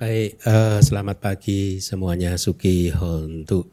[0.00, 2.40] Baik, uh, selamat pagi semuanya.
[2.40, 3.68] Suki Hontu.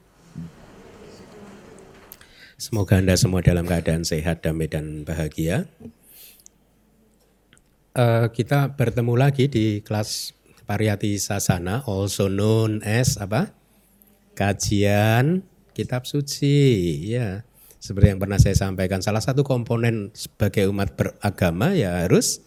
[2.59, 5.71] Semoga Anda semua dalam keadaan sehat, damai, dan bahagia.
[7.95, 10.36] Uh, kita bertemu lagi di kelas
[10.68, 13.55] Pariyati Sasana, also known as apa?
[14.36, 17.07] Kajian Kitab Suci.
[17.07, 17.48] Ya,
[17.80, 22.44] seperti yang pernah saya sampaikan, salah satu komponen sebagai umat beragama ya harus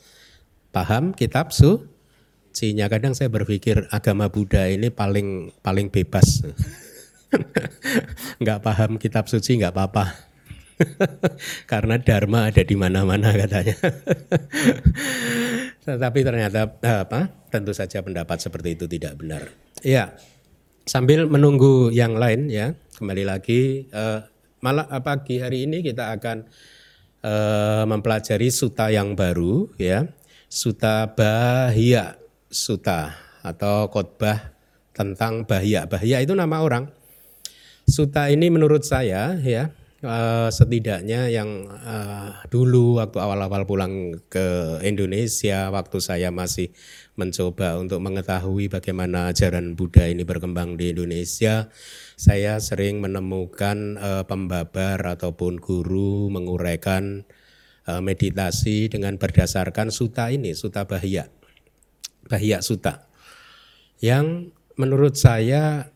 [0.69, 1.97] paham Kitab Suci
[2.51, 6.43] Cina kadang saya berpikir agama Buddha ini paling paling bebas.
[8.43, 10.31] nggak paham kitab suci nggak apa-apa.
[11.71, 13.77] Karena dharma ada di mana-mana katanya.
[15.87, 17.31] Tetapi ternyata apa?
[17.53, 19.47] Tentu saja pendapat seperti itu tidak benar.
[19.87, 20.19] Ya,
[20.89, 24.21] sambil menunggu yang lain ya, kembali lagi eh,
[24.61, 26.51] malah pagi hari ini kita akan
[27.23, 30.09] eh, mempelajari suta yang baru ya,
[30.51, 34.53] suta bahia suta atau khotbah
[34.91, 35.87] tentang bahaya.
[35.87, 36.91] Bahaya itu nama orang.
[37.87, 39.73] Suta ini menurut saya ya
[40.05, 46.71] uh, setidaknya yang uh, dulu waktu awal-awal pulang ke Indonesia waktu saya masih
[47.17, 51.69] mencoba untuk mengetahui bagaimana ajaran Buddha ini berkembang di Indonesia
[52.15, 57.25] saya sering menemukan uh, pembabar ataupun guru menguraikan
[57.91, 61.27] meditasi dengan berdasarkan suta ini suta bahaya
[62.31, 63.11] Bahya Suta
[63.99, 65.91] yang menurut saya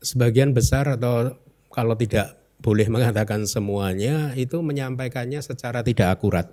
[0.00, 1.36] sebagian besar atau
[1.68, 6.50] kalau tidak boleh mengatakan semuanya itu menyampaikannya secara tidak akurat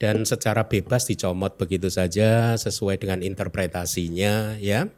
[0.00, 4.88] dan secara bebas dicomot begitu saja sesuai dengan interpretasinya ya.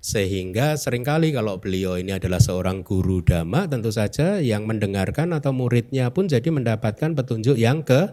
[0.00, 5.52] Sehingga sering kali kalau beliau ini adalah seorang guru dhamma tentu saja yang mendengarkan atau
[5.52, 8.08] muridnya pun jadi mendapatkan petunjuk yang ke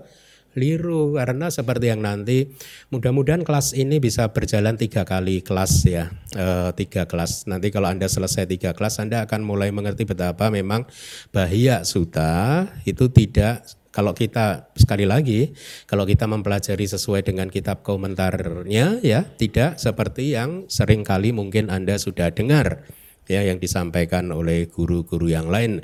[0.54, 2.52] keliru karena seperti yang nanti
[2.94, 7.48] mudah-mudahan kelas ini bisa berjalan tiga kali kelas ya e, tiga kelas.
[7.50, 10.88] Nanti kalau anda selesai tiga kelas anda akan mulai mengerti betapa memang
[11.36, 15.58] bahaya suta itu tidak kalau kita sekali lagi
[15.90, 21.98] kalau kita mempelajari sesuai dengan kitab komentarnya ya tidak seperti yang sering kali mungkin anda
[21.98, 22.86] sudah dengar
[23.28, 25.84] ya yang disampaikan oleh guru-guru yang lain.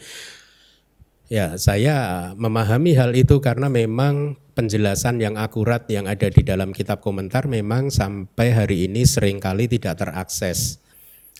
[1.31, 7.01] Ya, saya memahami hal itu karena memang penjelasan yang akurat yang ada di dalam kitab
[7.01, 10.79] komentar memang sampai hari ini sering kali tidak terakses.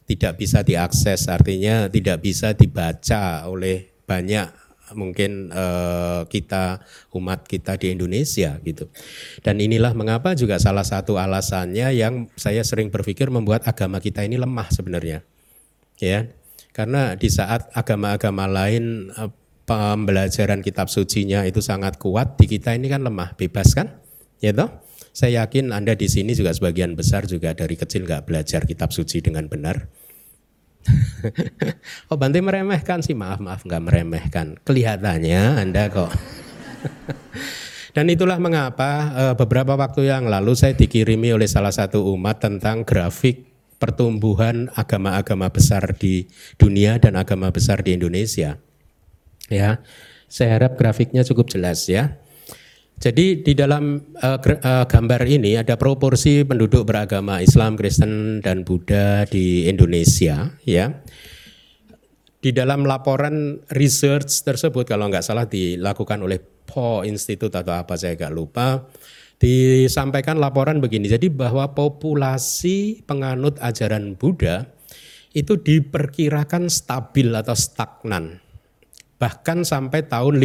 [0.03, 6.83] Tidak bisa diakses, artinya tidak bisa dibaca oleh banyak mungkin uh, kita
[7.15, 8.91] umat kita di Indonesia gitu.
[9.41, 14.35] Dan inilah mengapa juga salah satu alasannya yang saya sering berpikir membuat agama kita ini
[14.35, 15.25] lemah sebenarnya.
[15.97, 16.29] Ya.
[16.73, 19.29] Karena di saat agama-agama lain uh,
[19.63, 23.99] pembelajaran kitab sucinya itu sangat kuat, di kita ini kan lemah, bebas kan?
[24.43, 24.69] Ya toh?
[25.13, 29.21] Saya yakin Anda di sini juga sebagian besar juga dari kecil nggak belajar kitab suci
[29.21, 29.85] dengan benar.
[32.11, 34.57] oh Bante meremehkan sih, maaf maaf nggak meremehkan.
[34.65, 36.11] Kelihatannya Anda kok.
[37.95, 42.81] Dan itulah mengapa eh, beberapa waktu yang lalu saya dikirimi oleh salah satu umat tentang
[42.81, 46.25] grafik pertumbuhan agama-agama besar di
[46.57, 48.57] dunia dan agama besar di Indonesia.
[49.53, 49.85] Ya,
[50.25, 52.17] saya harap grafiknya cukup jelas ya.
[53.03, 59.27] Jadi di dalam uh, uh, gambar ini ada proporsi penduduk beragama Islam, Kristen dan Buddha
[59.27, 61.03] di Indonesia ya.
[62.43, 68.19] Di dalam laporan research tersebut kalau nggak salah dilakukan oleh Po Institute atau apa saya
[68.19, 68.87] nggak lupa
[69.39, 71.11] disampaikan laporan begini.
[71.11, 74.67] Jadi bahwa populasi penganut ajaran Buddha
[75.35, 78.42] itu diperkirakan stabil atau stagnan
[79.17, 80.43] bahkan sampai tahun 50.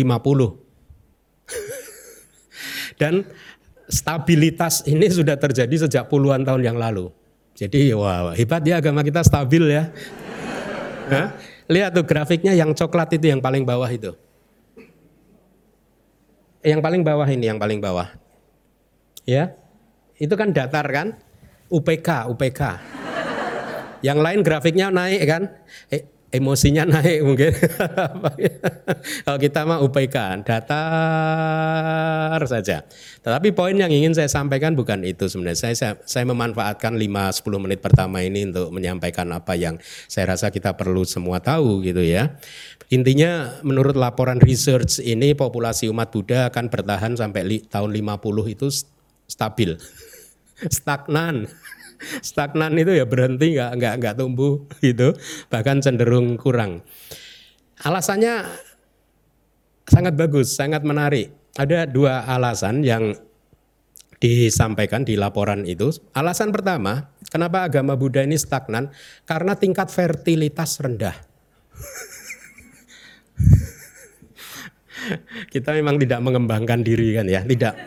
[3.00, 3.24] Dan
[3.88, 7.08] stabilitas ini sudah terjadi sejak puluhan tahun yang lalu.
[7.58, 9.90] Jadi wah hebat ya agama kita stabil ya.
[11.12, 11.34] Hah?
[11.68, 14.14] Lihat tuh grafiknya yang coklat itu yang paling bawah itu.
[16.62, 18.08] Yang paling bawah ini yang paling bawah.
[19.28, 19.56] Ya.
[20.18, 21.14] Itu kan datar kan?
[21.68, 22.60] UPK, UPK.
[24.00, 25.42] Yang lain grafiknya naik kan?
[25.92, 27.52] Eh, emosinya naik mungkin.
[29.24, 32.84] Kalau kita mah UPK, datar saja.
[33.24, 35.56] Tetapi poin yang ingin saya sampaikan bukan itu sebenarnya.
[35.56, 40.76] Saya, saya, saya memanfaatkan 5-10 menit pertama ini untuk menyampaikan apa yang saya rasa kita
[40.76, 42.36] perlu semua tahu gitu ya.
[42.88, 48.68] Intinya menurut laporan research ini populasi umat Buddha akan bertahan sampai li, tahun 50 itu
[49.28, 49.76] stabil.
[50.76, 51.48] Stagnan
[52.22, 55.14] stagnan itu ya berhenti nggak nggak nggak tumbuh gitu
[55.50, 56.82] bahkan cenderung kurang
[57.82, 58.46] alasannya
[59.88, 63.18] sangat bagus sangat menarik ada dua alasan yang
[64.18, 65.90] disampaikan di laporan itu.
[66.14, 68.90] Alasan pertama, kenapa agama Buddha ini stagnan?
[69.22, 71.14] Karena tingkat fertilitas rendah.
[75.54, 77.78] Kita memang tidak mengembangkan diri kan ya, tidak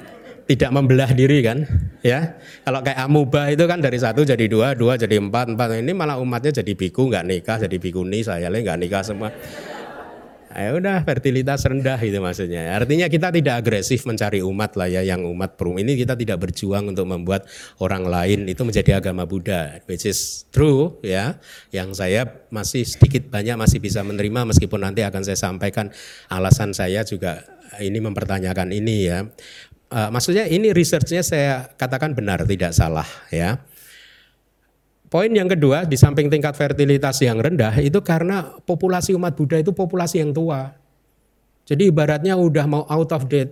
[0.52, 1.64] tidak membelah diri kan
[2.04, 2.36] ya
[2.68, 6.20] kalau kayak amuba itu kan dari satu jadi dua dua jadi empat empat ini malah
[6.20, 9.32] umatnya jadi biku nggak nikah jadi bikuni saya nggak nikah semua
[10.52, 12.76] ya udah fertilitas rendah itu maksudnya.
[12.76, 16.92] Artinya kita tidak agresif mencari umat lah ya yang umat perum ini kita tidak berjuang
[16.92, 17.48] untuk membuat
[17.80, 21.40] orang lain itu menjadi agama Buddha which is true ya.
[21.72, 22.22] Yang saya
[22.52, 25.88] masih sedikit banyak masih bisa menerima meskipun nanti akan saya sampaikan
[26.28, 27.48] alasan saya juga
[27.80, 29.24] ini mempertanyakan ini ya.
[29.92, 33.60] Uh, maksudnya ini researchnya saya katakan benar tidak salah ya.
[35.12, 39.76] Poin yang kedua, di samping tingkat fertilitas yang rendah itu karena populasi umat Buddha itu
[39.76, 40.72] populasi yang tua.
[41.68, 43.52] Jadi ibaratnya udah mau out of date.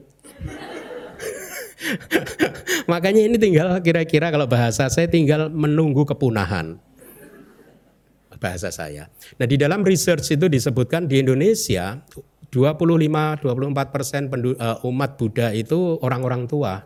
[2.91, 6.79] Makanya ini tinggal kira-kira kalau bahasa saya tinggal menunggu kepunahan.
[8.39, 9.11] Bahasa saya.
[9.35, 11.99] Nah di dalam research itu disebutkan di Indonesia
[12.49, 16.85] 25-24 persen eh, umat Buddha itu orang-orang tua.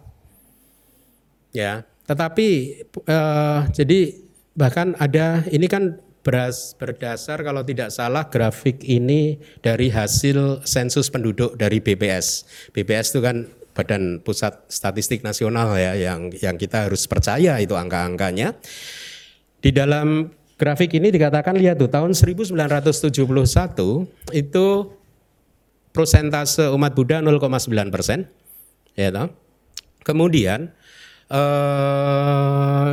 [1.53, 4.17] Ya, tetapi uh, jadi
[4.57, 11.53] bahkan ada ini kan beras berdasar kalau tidak salah grafik ini dari hasil sensus penduduk
[11.59, 12.47] dari BPS.
[12.73, 18.55] BPS itu kan Badan Pusat Statistik Nasional ya yang yang kita harus percaya itu angka-angkanya.
[19.59, 23.19] Di dalam grafik ini dikatakan lihat tuh tahun 1971
[24.31, 24.65] itu
[25.93, 28.27] prosentase umat Buddha 0,9 persen,
[28.97, 29.29] ya toh.
[30.03, 30.73] Kemudian
[31.31, 32.89] eh,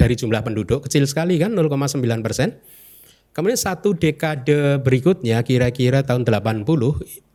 [0.00, 2.56] dari jumlah penduduk kecil sekali kan 0,9 persen.
[3.30, 6.64] Kemudian satu dekade berikutnya kira-kira tahun 80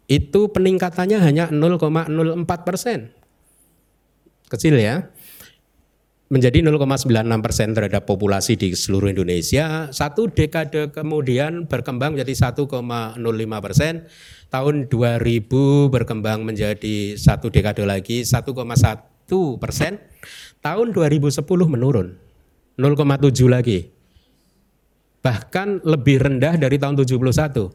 [0.09, 3.13] itu peningkatannya hanya 0,04 persen.
[4.49, 5.09] Kecil ya.
[6.25, 7.05] Menjadi 0,96
[7.45, 9.93] persen terhadap populasi di seluruh Indonesia.
[9.93, 12.65] Satu dekade kemudian berkembang menjadi 1,05
[13.61, 14.09] persen.
[14.49, 18.57] Tahun 2000 berkembang menjadi satu dekade lagi 1,1
[19.61, 20.01] persen.
[20.65, 22.17] Tahun 2010 menurun
[22.73, 23.93] 0,7 lagi.
[25.21, 27.69] Bahkan lebih rendah dari tahun 71.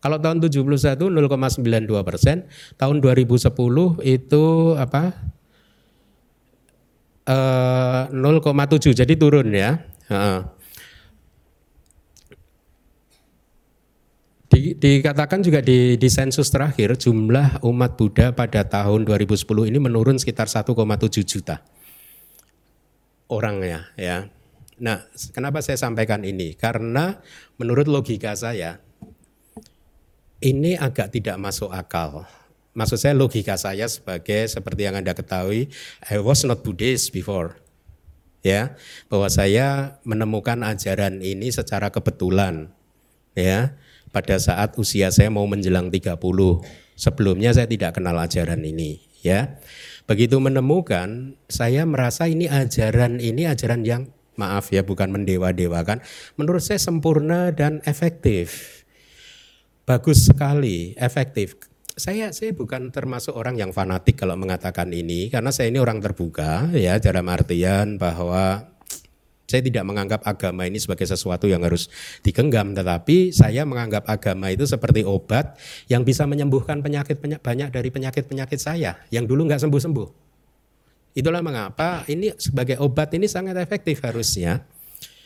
[0.00, 2.44] Kalau tahun 71 0,92 persen,
[2.76, 3.48] tahun 2010
[4.04, 4.44] itu
[4.76, 5.16] apa?
[7.30, 9.78] Eh, 0,7 jadi turun ya.
[14.50, 20.18] Di, dikatakan juga di, di sensus terakhir jumlah umat Buddha pada tahun 2010 ini menurun
[20.18, 20.74] sekitar 1,7
[21.22, 21.62] juta
[23.30, 24.26] orangnya ya.
[24.82, 26.58] Nah, kenapa saya sampaikan ini?
[26.58, 27.14] Karena
[27.62, 28.82] menurut logika saya
[30.42, 32.26] ini agak tidak masuk akal.
[32.70, 35.74] Maksud saya logika saya sebagai seperti yang Anda ketahui,
[36.06, 37.58] I was not Buddhist before.
[38.40, 38.78] Ya,
[39.12, 42.72] bahwa saya menemukan ajaran ini secara kebetulan.
[43.36, 43.76] Ya,
[44.16, 46.16] pada saat usia saya mau menjelang 30.
[46.96, 49.60] Sebelumnya saya tidak kenal ajaran ini, ya.
[50.08, 54.08] Begitu menemukan, saya merasa ini ajaran ini ajaran yang
[54.40, 56.00] maaf ya bukan mendewa-dewakan,
[56.40, 58.80] menurut saya sempurna dan efektif.
[59.84, 61.60] Bagus sekali, efektif.
[61.98, 66.70] Saya saya bukan termasuk orang yang fanatik kalau mengatakan ini karena saya ini orang terbuka
[66.72, 68.70] ya dalam artian bahwa
[69.50, 71.90] saya tidak menganggap agama ini sebagai sesuatu yang harus
[72.22, 75.58] digenggam, tetapi saya menganggap agama itu seperti obat
[75.90, 80.08] yang bisa menyembuhkan penyakit banyak dari penyakit-penyakit saya yang dulu nggak sembuh-sembuh.
[81.18, 84.62] Itulah mengapa ini sebagai obat ini sangat efektif harusnya.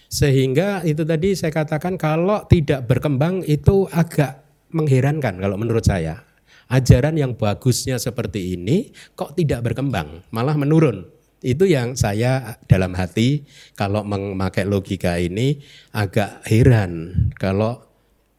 [0.09, 4.41] Sehingga itu tadi saya katakan kalau tidak berkembang itu agak
[4.73, 6.25] mengherankan kalau menurut saya.
[6.69, 11.09] Ajaran yang bagusnya seperti ini kok tidak berkembang, malah menurun.
[11.45, 13.45] Itu yang saya dalam hati
[13.77, 15.61] kalau memakai logika ini
[15.93, 17.85] agak heran kalau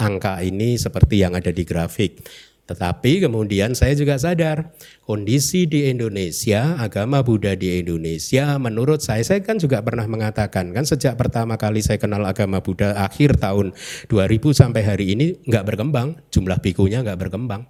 [0.02, 2.26] angka ini seperti yang ada di grafik.
[2.66, 4.74] Tetapi kemudian saya juga sadar
[5.06, 10.82] kondisi di Indonesia, agama Buddha di Indonesia menurut saya, saya kan juga pernah mengatakan kan
[10.82, 13.78] sejak pertama kali saya kenal agama Buddha akhir tahun
[14.10, 17.70] 2000 sampai hari ini nggak berkembang, jumlah bikunya nggak berkembang.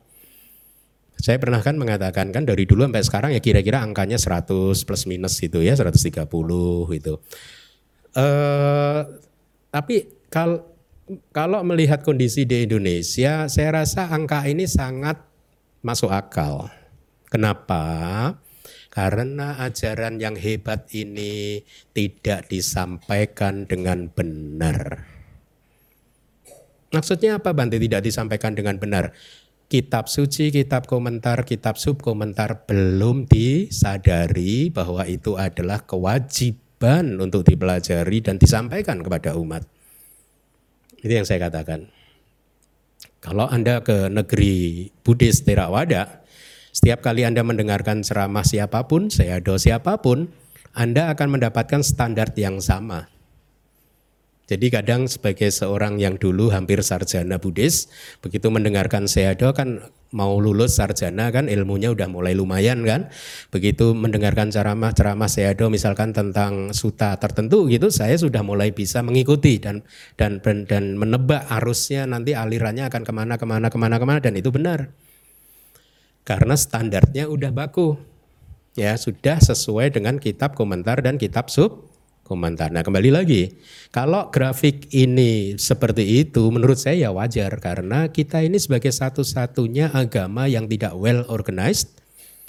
[1.26, 5.42] Saya pernah kan mengatakan kan dari dulu sampai sekarang ya kira-kira angkanya 100 plus minus
[5.42, 6.22] itu ya 130
[6.94, 7.14] itu.
[8.14, 9.02] Uh,
[9.74, 10.62] tapi kalau
[11.34, 15.18] kalau melihat kondisi di Indonesia, saya rasa angka ini sangat
[15.82, 16.70] masuk akal.
[17.34, 17.82] Kenapa?
[18.94, 21.66] Karena ajaran yang hebat ini
[21.98, 25.10] tidak disampaikan dengan benar.
[26.94, 29.10] Maksudnya apa Bante tidak disampaikan dengan benar?
[29.66, 38.38] Kitab suci, kitab komentar, kitab subkomentar belum disadari bahwa itu adalah kewajiban untuk dipelajari dan
[38.38, 39.66] disampaikan kepada umat.
[41.02, 41.90] Itu yang saya katakan.
[43.22, 46.22] Kalau Anda ke negeri Buddhis Theravada,
[46.70, 50.30] setiap kali Anda mendengarkan ceramah siapa pun, sayado siapa pun,
[50.78, 53.10] Anda akan mendapatkan standar yang sama.
[54.46, 57.90] Jadi kadang sebagai seorang yang dulu hampir sarjana Buddhis,
[58.22, 63.10] begitu mendengarkan Seado kan mau lulus sarjana kan ilmunya udah mulai lumayan kan.
[63.50, 69.58] Begitu mendengarkan ceramah ceramah Seado misalkan tentang suta tertentu gitu, saya sudah mulai bisa mengikuti
[69.58, 69.82] dan
[70.14, 74.20] dan dan menebak arusnya nanti alirannya akan ke mana ke mana ke mana ke mana
[74.22, 74.94] dan itu benar.
[76.22, 77.98] Karena standarnya udah baku,
[78.78, 81.95] ya sudah sesuai dengan kitab komentar dan kitab sub
[82.26, 82.74] komentar.
[82.74, 83.54] Nah kembali lagi,
[83.94, 90.50] kalau grafik ini seperti itu menurut saya ya wajar karena kita ini sebagai satu-satunya agama
[90.50, 91.94] yang tidak well organized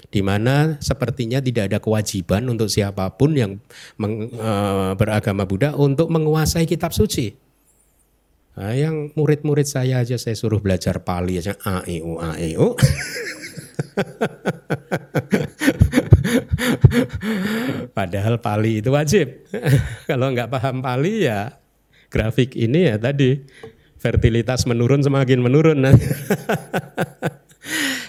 [0.09, 3.61] di mana sepertinya tidak ada kewajiban untuk siapa pun yang
[4.01, 4.53] meng, e,
[4.97, 7.37] beragama Buddha untuk menguasai kitab suci.
[8.57, 12.57] Nah, yang murid-murid saya aja saya suruh belajar Pali aja a e u a e
[12.57, 12.73] u.
[18.07, 19.51] Padahal Pali itu wajib.
[20.09, 21.59] Kalau nggak paham Pali ya
[22.07, 23.43] grafik ini ya tadi
[23.99, 25.83] fertilitas menurun semakin menurun.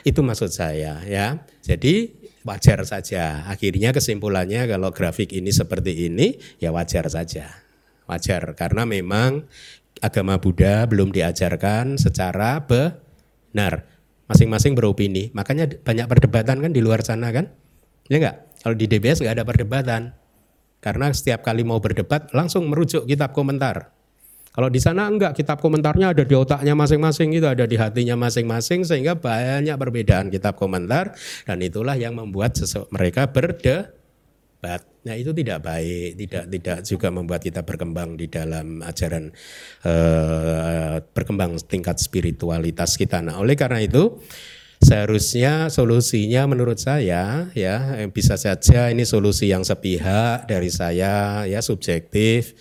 [0.09, 1.41] itu maksud saya ya.
[1.65, 2.13] Jadi
[2.45, 3.49] wajar saja.
[3.49, 7.49] Akhirnya kesimpulannya kalau grafik ini seperti ini ya wajar saja.
[8.05, 9.49] Wajar karena memang
[9.97, 13.89] agama Buddha belum diajarkan secara benar
[14.29, 15.33] masing-masing beropini.
[15.33, 17.49] Makanya banyak perdebatan kan di luar sana kan?
[18.07, 18.46] Ya enggak?
[18.61, 20.01] Kalau di DBS enggak ada perdebatan.
[20.77, 23.89] Karena setiap kali mau berdebat langsung merujuk kitab komentar.
[24.53, 28.85] Kalau di sana enggak, kitab komentarnya ada di otaknya masing-masing itu ada di hatinya masing-masing
[28.85, 31.13] sehingga banyak perbedaan kitab komentar
[31.45, 32.57] dan itulah yang membuat
[32.89, 33.97] mereka berde
[35.07, 39.31] Nah itu tidak baik, tidak tidak juga membuat kita berkembang di dalam ajaran
[39.87, 43.23] eh, berkembang tingkat spiritualitas kita.
[43.23, 44.19] Nah oleh karena itu
[44.81, 52.53] seharusnya solusinya menurut saya ya bisa saja ini solusi yang sepihak dari saya ya subjektif.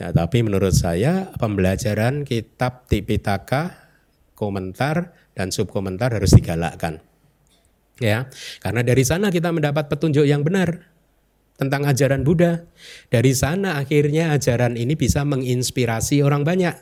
[0.00, 3.92] Ya, tapi menurut saya pembelajaran kitab Tipitaka,
[4.32, 6.98] komentar dan subkomentar harus digalakkan.
[8.00, 8.26] Ya,
[8.64, 10.90] karena dari sana kita mendapat petunjuk yang benar
[11.60, 12.66] tentang ajaran Buddha.
[13.12, 16.74] Dari sana akhirnya ajaran ini bisa menginspirasi orang banyak.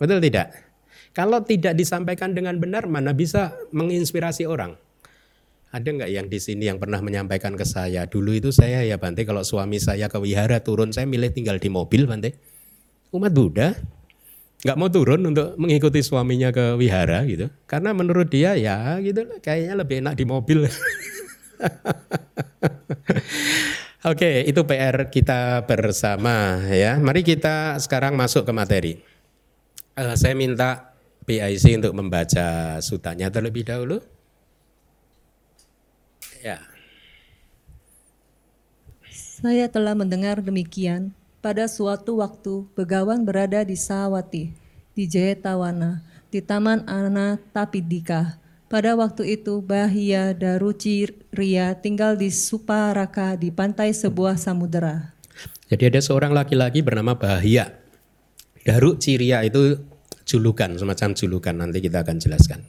[0.00, 0.71] Betul tidak?
[1.12, 4.80] Kalau tidak disampaikan dengan benar, mana bisa menginspirasi orang?
[5.72, 8.08] Ada nggak yang di sini yang pernah menyampaikan ke saya?
[8.08, 11.68] Dulu itu saya ya Bante, kalau suami saya ke wihara turun, saya milih tinggal di
[11.68, 12.36] mobil Bante.
[13.12, 13.76] Umat Buddha
[14.62, 19.74] nggak mau turun untuk mengikuti suaminya ke wihara gitu, karena menurut dia ya gitu kayaknya
[19.74, 20.64] lebih enak di mobil.
[24.12, 26.98] Oke, itu PR kita bersama ya.
[26.98, 28.92] Mari kita sekarang masuk ke materi.
[29.94, 30.91] Uh, saya minta
[31.24, 34.02] PIC untuk membaca sutanya terlebih dahulu.
[36.42, 36.58] Ya.
[39.12, 44.54] Saya telah mendengar demikian pada suatu waktu Begawan berada di Sawati,
[44.94, 48.38] di Jayatawana, di Taman Ana Tapidika,
[48.70, 55.12] pada waktu itu Bahia Daruci Ria tinggal di Suparaka di pantai sebuah samudera.
[55.72, 57.72] Jadi ada seorang laki-laki bernama Bahia.
[58.62, 59.80] Daru Ciria itu
[60.24, 62.60] julukan, semacam julukan nanti kita akan jelaskan.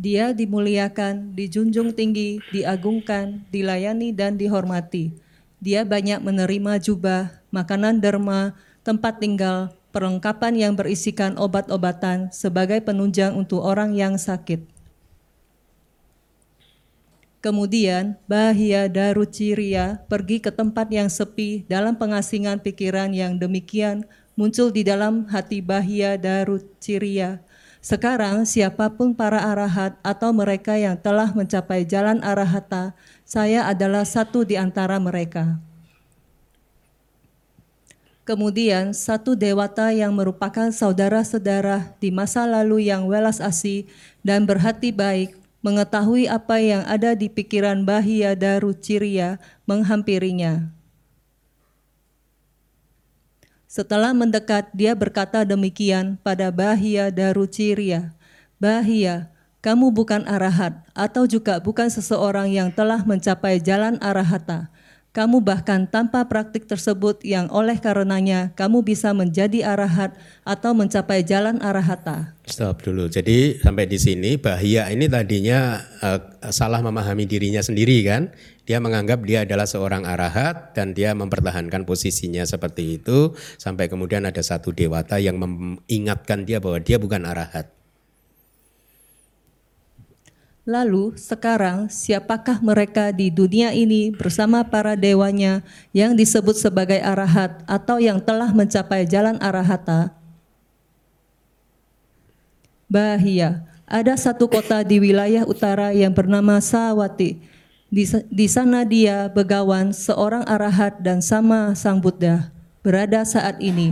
[0.00, 5.12] Dia dimuliakan, dijunjung tinggi, diagungkan, dilayani dan dihormati.
[5.60, 13.60] Dia banyak menerima jubah, makanan derma, tempat tinggal, perlengkapan yang berisikan obat-obatan sebagai penunjang untuk
[13.60, 14.64] orang yang sakit.
[17.40, 24.04] Kemudian Bahia Daruciria pergi ke tempat yang sepi dalam pengasingan pikiran yang demikian
[24.40, 27.44] muncul di dalam hati Bahia Daruciria.
[27.84, 32.96] Sekarang siapa pun para arahat atau mereka yang telah mencapai jalan arahata,
[33.28, 35.60] saya adalah satu di antara mereka.
[38.24, 43.84] Kemudian satu dewata yang merupakan saudara-saudara di masa lalu yang welas asih
[44.24, 49.36] dan berhati baik mengetahui apa yang ada di pikiran Bahia Daru Ciria
[49.68, 50.79] menghampirinya.
[53.70, 58.10] Setelah mendekat, dia berkata demikian pada Bahia Daru Ciria,
[58.58, 59.30] Bahia,
[59.62, 64.74] kamu bukan arahat atau juga bukan seseorang yang telah mencapai jalan arahata.
[65.10, 70.14] Kamu bahkan tanpa praktik tersebut yang oleh karenanya kamu bisa menjadi arahat
[70.46, 72.38] atau mencapai jalan arahata.
[72.46, 73.10] Stop dulu.
[73.10, 78.30] Jadi sampai di sini bahaya ini tadinya uh, salah memahami dirinya sendiri kan.
[78.70, 84.46] Dia menganggap dia adalah seorang arahat dan dia mempertahankan posisinya seperti itu sampai kemudian ada
[84.46, 87.79] satu dewata yang mengingatkan dia bahwa dia bukan arahat.
[90.70, 97.98] Lalu sekarang siapakah mereka di dunia ini bersama para dewanya yang disebut sebagai arahat atau
[97.98, 100.14] yang telah mencapai jalan arahata?
[102.86, 107.42] Bahia, ada satu kota di wilayah utara yang bernama Sawati.
[107.90, 112.54] Di, di sana dia begawan seorang arahat dan sama sang Buddha
[112.86, 113.90] berada saat ini.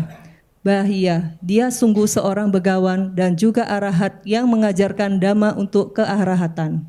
[0.69, 6.85] Bahia, dia sungguh seorang begawan dan juga arahat yang mengajarkan dhamma untuk kearahatan.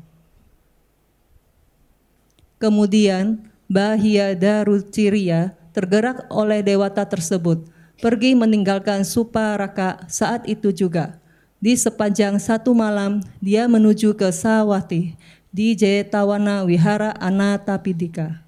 [2.60, 3.40] Kemudian,
[3.72, 7.64] Bahia Daruciria tergerak oleh dewata tersebut,
[8.04, 11.16] pergi meninggalkan Suparaka saat itu juga.
[11.56, 15.16] Di sepanjang satu malam, dia menuju ke Sawati
[15.48, 18.44] di Jayatawana Wihara Anatapidika.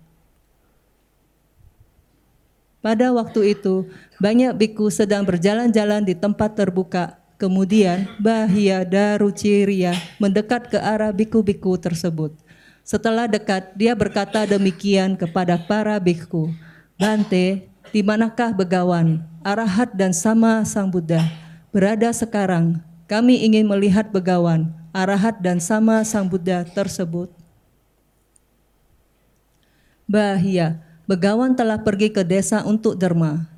[2.83, 3.87] Pada waktu itu,
[4.19, 7.15] banyak biku sedang berjalan-jalan di tempat terbuka.
[7.39, 12.35] Kemudian, Bahia Daruciria mendekat ke arah biku-biku tersebut.
[12.83, 16.51] Setelah dekat, dia berkata demikian kepada para biku.
[16.99, 21.23] Bante, di manakah begawan, arahat dan sama sang Buddha?
[21.71, 27.31] Berada sekarang, kami ingin melihat begawan, arahat dan sama sang Buddha tersebut.
[30.11, 33.51] Bahia, Begawan telah pergi ke desa untuk derma.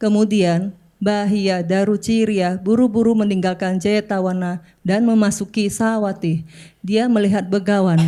[0.00, 6.42] Kemudian Bahia Daruciria buru-buru meninggalkan Jayatawana dan memasuki Sawati.
[6.82, 8.02] Dia melihat begawan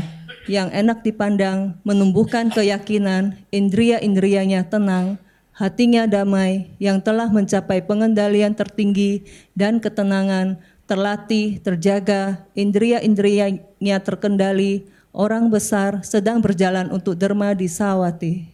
[0.50, 5.22] yang enak dipandang, menumbuhkan keyakinan, indria-indrianya tenang,
[5.54, 9.22] hatinya damai, yang telah mencapai pengendalian tertinggi
[9.54, 10.58] dan ketenangan,
[10.90, 18.46] terlatih, terjaga, indria-indrianya terkendali, orang besar sedang berjalan untuk derma di Sawati.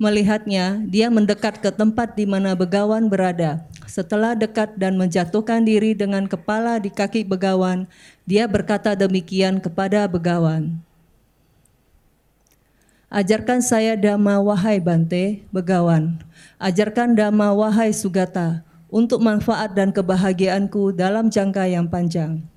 [0.00, 3.68] Melihatnya, dia mendekat ke tempat di mana begawan berada.
[3.84, 7.84] Setelah dekat dan menjatuhkan diri dengan kepala di kaki begawan,
[8.24, 10.80] dia berkata demikian kepada begawan.
[13.12, 16.16] Ajarkan saya dhamma wahai Bante, begawan.
[16.56, 22.49] Ajarkan dhamma wahai Sugata, untuk manfaat dan kebahagiaanku dalam jangka yang panjang.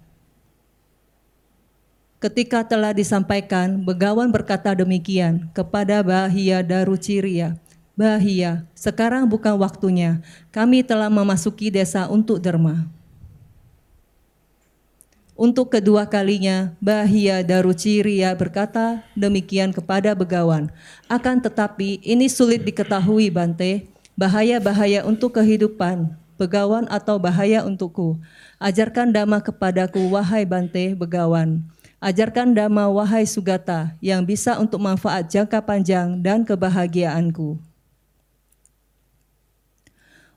[2.23, 7.59] Ketika telah disampaikan, Begawan berkata demikian kepada Bahia Daruciria.
[7.99, 10.23] Bahia, sekarang bukan waktunya.
[10.47, 12.88] Kami telah memasuki desa untuk derma.
[15.36, 20.71] Untuk kedua kalinya, Bahia Daruciria berkata demikian kepada Begawan.
[21.12, 23.83] Akan tetapi ini sulit diketahui Bante,
[24.15, 28.15] bahaya-bahaya untuk kehidupan, Begawan atau bahaya untukku.
[28.63, 31.67] Ajarkan dhamma kepadaku, wahai Bante, Begawan.
[32.03, 37.55] Ajarkan dhamma wahai Sugata yang bisa untuk manfaat jangka panjang dan kebahagiaanku.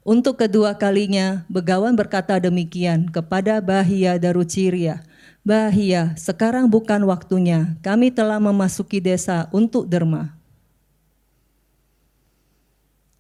[0.07, 5.03] Untuk kedua kalinya, Begawan berkata demikian kepada Bahia Daruciria.
[5.43, 7.75] Bahia, sekarang bukan waktunya.
[7.83, 10.36] Kami telah memasuki desa untuk derma.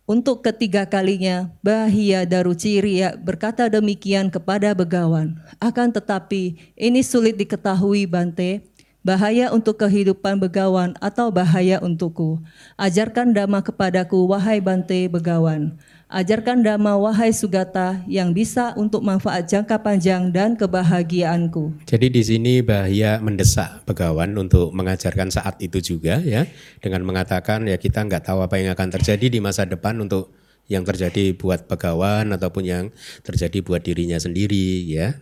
[0.06, 5.34] Untuk ketiga kalinya, Bahia Daruciria berkata demikian kepada Begawan.
[5.58, 8.62] Akan tetapi, ini sulit diketahui Bante,
[9.02, 12.38] bahaya untuk kehidupan Begawan atau bahaya untukku.
[12.78, 15.74] Ajarkan dhamma kepadaku, wahai Bante Begawan.
[16.06, 21.82] Ajarkan dhamma wahai Sugata yang bisa untuk manfaat jangka panjang dan kebahagiaanku.
[21.82, 26.46] Jadi di sini bahaya mendesak Begawan untuk mengajarkan saat itu juga ya
[26.78, 30.30] dengan mengatakan ya kita nggak tahu apa yang akan terjadi di masa depan untuk
[30.70, 32.84] yang terjadi buat Begawan ataupun yang
[33.26, 35.18] terjadi buat dirinya sendiri ya.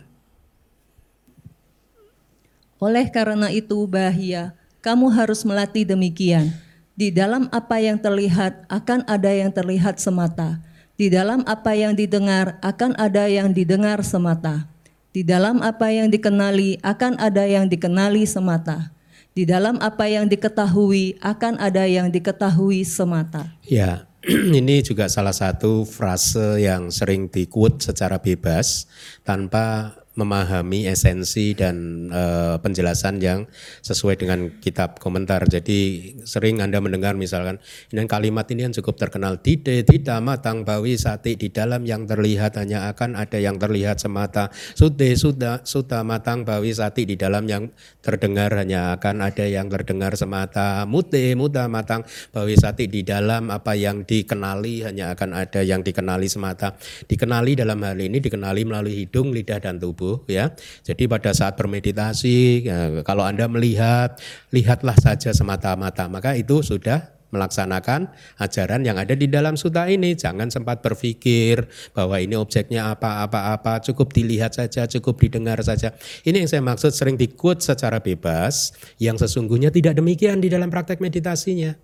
[2.77, 4.53] Oleh karena itu bahaya,
[4.85, 6.53] kamu harus melatih demikian.
[6.93, 10.61] Di dalam apa yang terlihat akan ada yang terlihat semata
[10.95, 14.67] di dalam apa yang didengar akan ada yang didengar semata.
[15.11, 18.91] Di dalam apa yang dikenali akan ada yang dikenali semata.
[19.35, 23.51] Di dalam apa yang diketahui akan ada yang diketahui semata.
[23.67, 24.07] Ya,
[24.59, 28.87] ini juga salah satu frase yang sering dikut secara bebas
[29.27, 33.43] tanpa memahami esensi dan uh, penjelasan yang
[33.83, 35.43] sesuai dengan kitab komentar.
[35.43, 37.59] Jadi sering Anda mendengar misalkan
[37.91, 42.55] ini kalimat ini yang cukup terkenal tidak tidak matang bawi sati di dalam yang terlihat
[42.55, 44.49] hanya akan ada yang terlihat semata.
[44.79, 47.67] Sude sudah sudah matang bawi sati di dalam yang
[47.99, 50.87] terdengar hanya akan ada yang terdengar semata.
[50.87, 56.31] Mute muda matang bawi sati di dalam apa yang dikenali hanya akan ada yang dikenali
[56.31, 56.79] semata.
[57.03, 60.53] Dikenali dalam hal ini dikenali melalui hidung, lidah dan tubuh tubuh ya.
[60.85, 62.37] Jadi pada saat bermeditasi
[62.69, 64.21] ya, kalau Anda melihat
[64.53, 70.13] lihatlah saja semata-mata maka itu sudah melaksanakan ajaran yang ada di dalam suta ini.
[70.15, 75.91] Jangan sempat berpikir bahwa ini objeknya apa-apa-apa, cukup dilihat saja, cukup didengar saja.
[76.23, 81.03] Ini yang saya maksud sering dikut secara bebas, yang sesungguhnya tidak demikian di dalam praktek
[81.03, 81.75] meditasinya.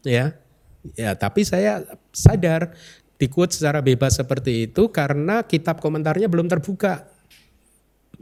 [0.00, 0.32] Ya,
[0.96, 2.72] ya tapi saya sadar
[3.20, 7.09] dikut secara bebas seperti itu karena kitab komentarnya belum terbuka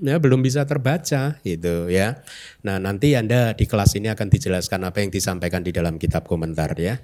[0.02, 2.22] ya belum bisa terbaca gitu ya.
[2.62, 6.74] Nah, nanti Anda di kelas ini akan dijelaskan apa yang disampaikan di dalam kitab komentar
[6.78, 7.02] ya.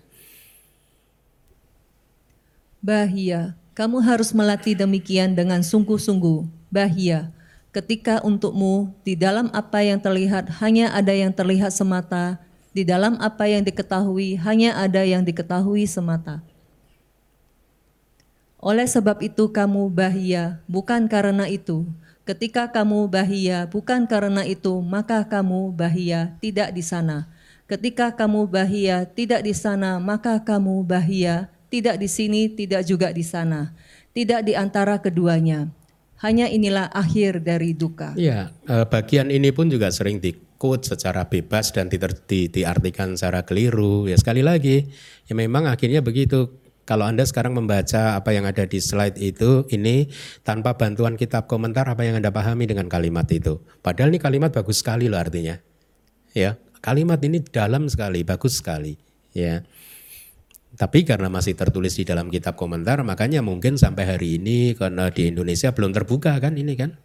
[2.85, 6.47] Bahia, kamu harus melatih demikian dengan sungguh-sungguh.
[6.69, 7.33] Bahia,
[7.73, 12.39] ketika untukmu di dalam apa yang terlihat hanya ada yang terlihat semata,
[12.75, 16.43] di dalam apa yang diketahui hanya ada yang diketahui semata.
[18.59, 21.87] Oleh sebab itu kamu bahia, bukan karena itu,
[22.25, 27.29] Ketika kamu bahia, bukan karena itu, maka kamu bahia tidak di sana.
[27.69, 33.21] Ketika kamu bahia tidak di sana, maka kamu bahia tidak di sini, tidak juga di
[33.21, 33.77] sana.
[34.17, 35.69] Tidak di antara keduanya.
[36.25, 38.17] Hanya inilah akhir dari duka.
[38.17, 44.09] Iya, eh, bagian ini pun juga sering dikut secara bebas dan diartikan secara keliru.
[44.09, 44.89] Ya sekali lagi,
[45.29, 50.13] ya memang akhirnya begitu kalau Anda sekarang membaca apa yang ada di slide itu, ini
[50.45, 53.65] tanpa bantuan kitab komentar apa yang Anda pahami dengan kalimat itu.
[53.81, 55.57] Padahal ini kalimat bagus sekali loh artinya.
[56.37, 59.01] Ya, kalimat ini dalam sekali, bagus sekali.
[59.33, 59.65] Ya.
[60.75, 65.31] Tapi karena masih tertulis di dalam kitab komentar, makanya mungkin sampai hari ini karena di
[65.31, 67.01] Indonesia belum terbuka kan ini kan.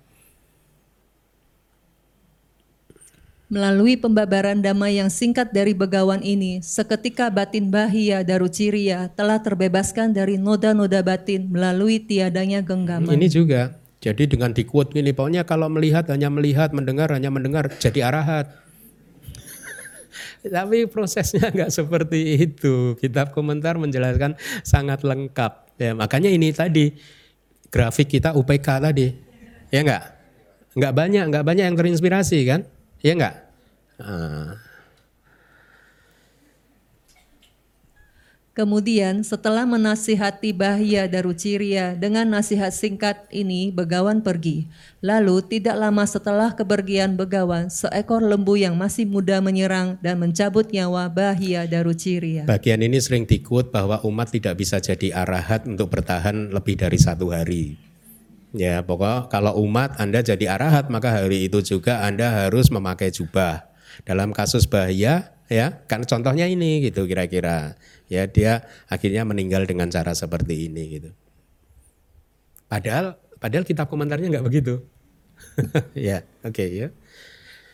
[3.50, 10.38] Melalui pembabaran damai yang singkat dari begawan ini, seketika batin Bahia Daruciria telah terbebaskan dari
[10.38, 13.10] noda-noda batin melalui tiadanya genggaman.
[13.10, 13.74] Ini juga,
[14.06, 18.54] jadi dengan di quote ini, pokoknya kalau melihat hanya melihat, mendengar hanya mendengar, jadi arahat.
[20.46, 22.94] Tapi prosesnya nggak seperti itu.
[23.02, 25.74] Kitab komentar menjelaskan sangat lengkap.
[25.82, 26.94] Ya, makanya ini tadi
[27.74, 29.10] grafik kita UPK tadi,
[29.74, 30.04] ya nggak?
[30.78, 32.78] Nggak banyak, nggak banyak yang terinspirasi kan?
[33.00, 33.36] Iya enggak?
[34.00, 34.60] Ah.
[38.60, 44.68] Kemudian setelah menasihati Bahia Daruciria dengan nasihat singkat ini Begawan pergi.
[45.00, 51.08] Lalu tidak lama setelah kepergian Begawan, seekor lembu yang masih muda menyerang dan mencabut nyawa
[51.08, 52.44] Bahia Daruciria.
[52.52, 57.32] Bagian ini sering dikut bahwa umat tidak bisa jadi arahat untuk bertahan lebih dari satu
[57.32, 57.89] hari.
[58.50, 63.70] Ya, pokok kalau umat Anda jadi arahat maka hari itu juga Anda harus memakai jubah.
[64.10, 67.78] Dalam kasus bahaya ya, kan contohnya ini gitu kira-kira.
[68.10, 71.14] Ya, dia akhirnya meninggal dengan cara seperti ini gitu.
[72.66, 74.82] Padahal padahal kitab komentarnya nggak begitu.
[75.94, 76.88] ya, oke okay, ya.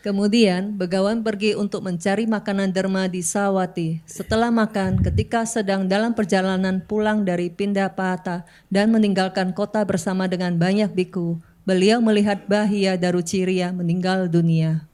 [0.06, 4.06] Kemudian Begawan pergi untuk mencari makanan derma di Sawati.
[4.06, 10.94] Setelah makan, ketika sedang dalam perjalanan pulang dari Pindapata dan meninggalkan kota bersama dengan banyak
[10.94, 14.86] biku, beliau melihat Bahia Daruciria meninggal dunia.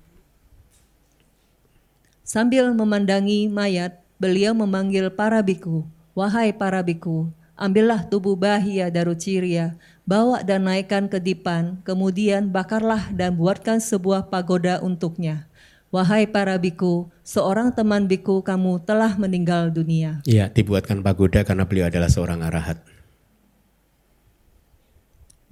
[2.25, 5.85] Sambil memandangi mayat, beliau memanggil para biku,
[6.17, 13.39] "Wahai para biku, ambillah tubuh Bahia Daruciria, bawa dan naikkan ke dipan, kemudian bakarlah dan
[13.39, 15.47] buatkan sebuah pagoda untuknya.
[15.93, 20.25] Wahai para biku, seorang teman biku kamu telah meninggal dunia.
[20.25, 22.81] Iya, dibuatkan pagoda karena beliau adalah seorang arahat.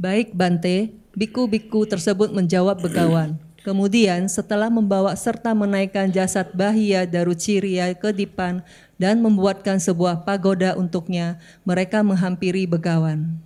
[0.01, 3.37] Baik Bante, biku-biku tersebut menjawab begawan.
[3.61, 8.65] Kemudian setelah membawa serta menaikkan jasad Bahia Daruciria ke dipan
[8.97, 11.37] dan membuatkan sebuah pagoda untuknya,
[11.69, 13.37] mereka menghampiri begawan.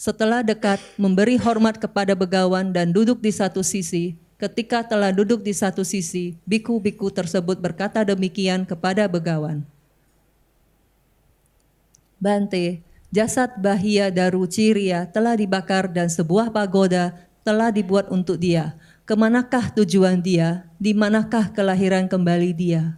[0.00, 4.16] Setelah dekat, memberi hormat kepada begawan dan duduk di satu sisi.
[4.40, 9.60] Ketika telah duduk di satu sisi, biku-biku tersebut berkata demikian kepada begawan.
[12.16, 12.80] Bante,
[13.12, 17.12] jasad Bahia Daru Ciria telah dibakar dan sebuah pagoda
[17.44, 18.80] telah dibuat untuk dia.
[19.04, 20.64] Ke manakah tujuan dia?
[20.80, 22.96] Di manakah kelahiran kembali dia?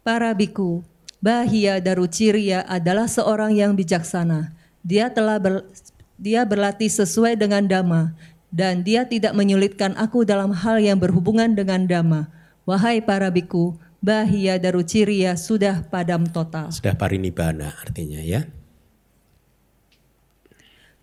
[0.00, 0.80] Para biku,
[1.26, 4.54] Bahia Daruciria adalah seorang yang bijaksana.
[4.86, 5.66] Dia telah ber,
[6.14, 8.14] Dia berlatih sesuai dengan dhamma,
[8.54, 12.30] dan dia tidak menyulitkan aku dalam hal yang berhubungan dengan dhamma.
[12.62, 16.70] Wahai para biku, bahia daruciria sudah padam total.
[16.70, 18.46] Sudah parinibbana artinya ya.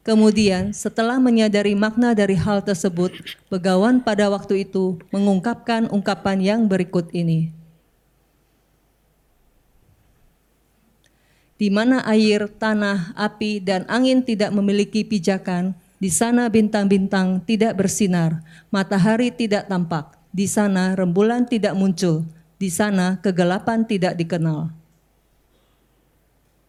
[0.08, 3.12] Kemudian, setelah menyadari makna dari hal tersebut,
[3.52, 7.52] Begawan pada waktu itu mengungkapkan ungkapan yang berikut ini.
[11.64, 18.44] Di mana air, tanah, api, dan angin tidak memiliki pijakan, di sana bintang-bintang tidak bersinar,
[18.68, 22.28] matahari tidak tampak, di sana rembulan tidak muncul,
[22.60, 24.76] di sana kegelapan tidak dikenal.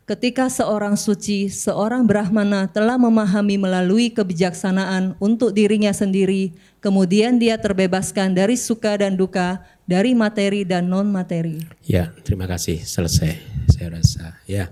[0.06, 8.30] Ketika seorang suci, seorang Brahmana telah memahami melalui kebijaksanaan untuk dirinya sendiri, kemudian dia terbebaskan
[8.30, 11.64] dari suka dan duka, dari materi dan non-materi.
[11.82, 12.84] Ya, terima kasih.
[12.84, 13.32] Selesai,
[13.72, 14.36] saya rasa.
[14.44, 14.68] Ya,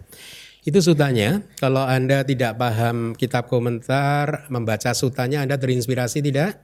[0.62, 1.42] itu sutanya.
[1.58, 6.62] Kalau Anda tidak paham kitab komentar, membaca sutanya Anda terinspirasi tidak?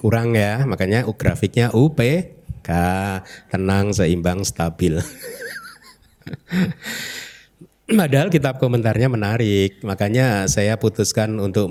[0.00, 2.70] Kurang ya, makanya grafiknya UPK,
[3.52, 4.96] tenang, seimbang, stabil.
[7.84, 11.68] Padahal kitab komentarnya menarik, makanya saya putuskan untuk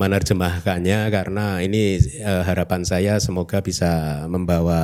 [0.00, 4.80] menerjemahkannya karena ini eh, harapan saya semoga bisa membawa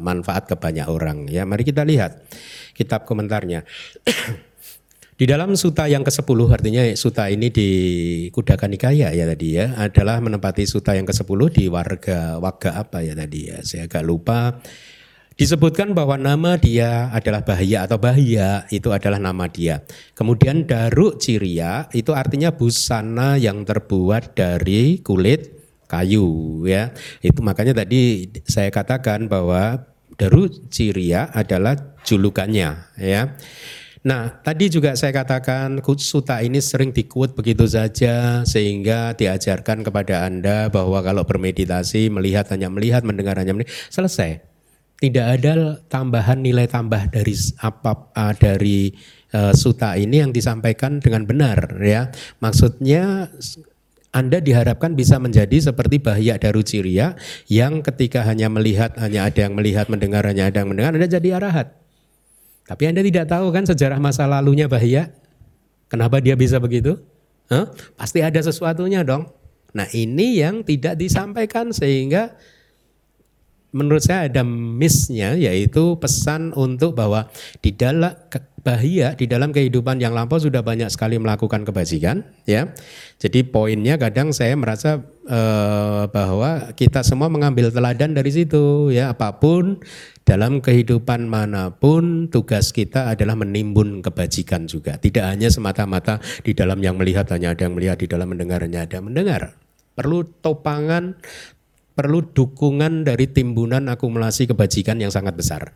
[0.00, 1.28] manfaat ke banyak orang.
[1.28, 2.24] Ya, mari kita lihat
[2.72, 3.68] kitab komentarnya.
[5.16, 7.68] di dalam suta yang ke-10 artinya suta ini di
[8.28, 13.16] Kudaka Nikaya ya tadi ya adalah menempati suta yang ke-10 di warga warga apa ya
[13.16, 13.64] tadi ya.
[13.64, 14.60] Saya agak lupa
[15.36, 19.84] Disebutkan bahwa nama dia adalah bahaya atau bahaya itu adalah nama dia.
[20.16, 25.52] Kemudian daruk ciria itu artinya busana yang terbuat dari kulit
[25.92, 26.88] kayu ya.
[27.20, 29.84] Itu makanya tadi saya katakan bahwa
[30.16, 31.76] daruk ciria adalah
[32.08, 33.36] julukannya ya.
[34.06, 40.70] Nah, tadi juga saya katakan suta ini sering dikuat begitu saja sehingga diajarkan kepada Anda
[40.70, 44.46] bahwa kalau bermeditasi melihat hanya melihat, mendengar hanya mendengar, selesai
[44.96, 48.96] tidak ada tambahan nilai tambah dari apa uh, dari
[49.36, 52.08] uh, suta ini yang disampaikan dengan benar ya.
[52.40, 53.28] Maksudnya
[54.16, 57.12] anda diharapkan bisa menjadi seperti Bahya Daruciria
[57.52, 61.36] yang ketika hanya melihat hanya ada yang melihat mendengar hanya ada yang mendengar Anda jadi
[61.36, 61.85] arahat.
[62.66, 65.14] Tapi Anda tidak tahu kan sejarah masa lalunya Bahya?
[65.86, 66.98] Kenapa dia bisa begitu?
[67.46, 67.70] Huh?
[67.94, 69.30] Pasti ada sesuatunya dong.
[69.70, 72.34] Nah ini yang tidak disampaikan sehingga
[73.76, 77.28] menurut saya ada missnya yaitu pesan untuk bahwa
[77.60, 78.16] di dalam
[78.66, 82.74] bahaya di dalam kehidupan yang lampau sudah banyak sekali melakukan kebajikan ya.
[83.22, 89.14] Jadi poinnya kadang saya merasa eh, bahwa kita semua mengambil teladan dari situ ya.
[89.14, 89.78] Apa pun
[90.26, 94.98] dalam kehidupan mana pun tugas kita adalah menimbun kebajikan juga.
[94.98, 98.82] Tidak hanya semata-mata di dalam yang melihat hanya ada yang melihat di dalam mendengar hanya
[98.82, 99.54] ada yang mendengar.
[99.94, 101.16] Perlu topangan
[101.96, 105.72] perlu dukungan dari timbunan akumulasi kebajikan yang sangat besar.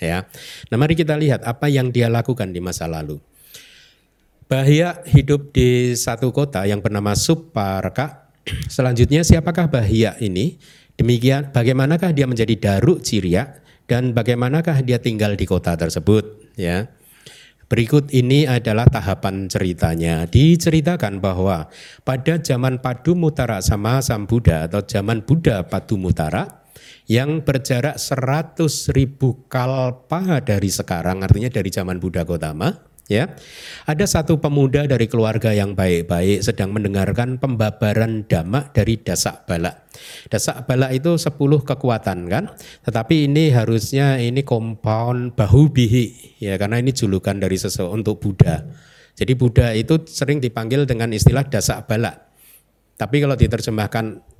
[0.00, 0.26] Ya.
[0.72, 3.20] Nah, mari kita lihat apa yang dia lakukan di masa lalu.
[4.48, 8.32] Bahia hidup di satu kota yang bernama Suparka.
[8.68, 10.56] Selanjutnya siapakah Bahia ini?
[10.96, 16.88] Demikian bagaimanakah dia menjadi Daruk Ciria dan bagaimanakah dia tinggal di kota tersebut, ya.
[17.74, 20.30] Berikut ini adalah tahapan ceritanya.
[20.30, 21.66] Diceritakan bahwa
[22.06, 26.62] pada zaman Padu Mutara sama Sam Buddha atau zaman Buddha Padu Mutara
[27.10, 33.36] yang berjarak 100 ribu kalpa dari sekarang, artinya dari zaman Buddha Gotama, ya.
[33.84, 39.88] Ada satu pemuda dari keluarga yang baik-baik sedang mendengarkan pembabaran dhamma dari Dasak Balak.
[40.28, 42.44] Dasak Balak itu 10 kekuatan kan,
[42.84, 48.64] tetapi ini harusnya ini compound bahu bihi ya karena ini julukan dari sesuatu untuk Buddha.
[49.14, 52.18] Jadi Buddha itu sering dipanggil dengan istilah Dasak Balak.
[52.98, 54.34] Tapi kalau diterjemahkan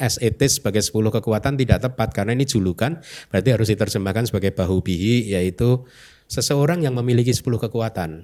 [0.00, 0.16] is
[0.56, 5.84] sebagai 10 kekuatan tidak tepat karena ini julukan berarti harus diterjemahkan sebagai bahu bihi yaitu
[6.30, 8.22] seseorang yang memiliki 10 kekuatan.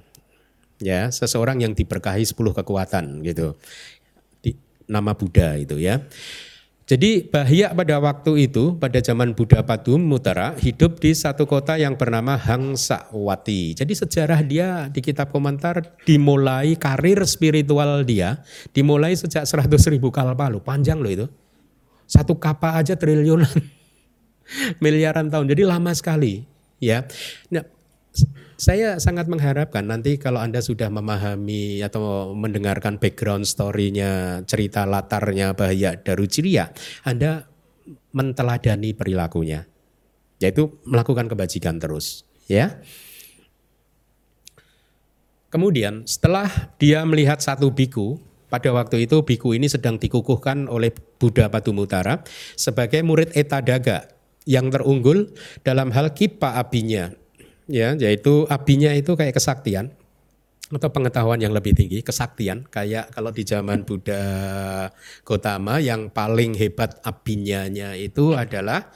[0.78, 3.58] Ya, seseorang yang diberkahi 10 kekuatan gitu.
[4.38, 4.54] Di,
[4.86, 6.06] nama Buddha itu ya.
[6.86, 11.98] Jadi Bahya pada waktu itu, pada zaman Buddha Padum Mutara, hidup di satu kota yang
[11.98, 13.74] bernama Hangsawati.
[13.74, 18.38] Jadi sejarah dia di kitab komentar dimulai karir spiritual dia,
[18.70, 21.26] dimulai sejak 100 ribu kalpa loh, panjang loh itu.
[22.06, 23.50] Satu kapal aja triliunan,
[24.84, 26.46] miliaran tahun, jadi lama sekali.
[26.78, 27.02] ya.
[27.50, 27.66] Nah,
[28.56, 36.00] saya sangat mengharapkan nanti kalau Anda sudah memahami atau mendengarkan background story-nya, cerita latarnya Bahaya
[36.00, 36.72] Daruciria,
[37.04, 37.44] Anda
[38.16, 39.68] menteladani perilakunya.
[40.40, 42.80] Yaitu melakukan kebajikan terus, ya.
[45.48, 48.20] Kemudian setelah dia melihat satu biku
[48.52, 52.20] pada waktu itu biku ini sedang dikukuhkan oleh Buddha Padumutara
[52.52, 54.12] sebagai murid Etadaga
[54.44, 55.32] yang terunggul
[55.64, 57.16] dalam hal kipa abinya
[57.66, 59.94] ya yaitu abinya itu kayak kesaktian
[60.66, 64.22] atau pengetahuan yang lebih tinggi, kesaktian kayak kalau di zaman Buddha
[65.22, 68.90] Gotama yang paling hebat abinyanya itu adalah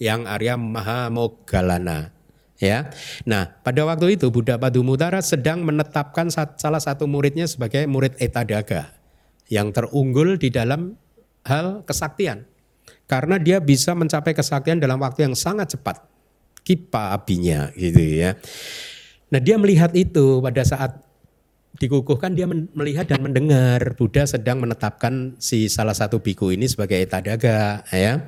[0.00, 2.16] yang Arya Mahamogalana
[2.56, 2.88] ya.
[3.28, 8.96] Nah, pada waktu itu Buddha Padumutara sedang menetapkan salah satu muridnya sebagai murid Etadaga
[9.52, 10.96] yang terunggul di dalam
[11.44, 12.48] hal kesaktian.
[13.04, 16.11] Karena dia bisa mencapai kesaktian dalam waktu yang sangat cepat.
[16.62, 18.38] Kipa abinya gitu ya.
[19.34, 21.02] Nah dia melihat itu pada saat
[21.80, 27.82] dikukuhkan dia melihat dan mendengar Buddha sedang menetapkan si salah satu biku ini sebagai etadaga
[27.90, 28.22] ya.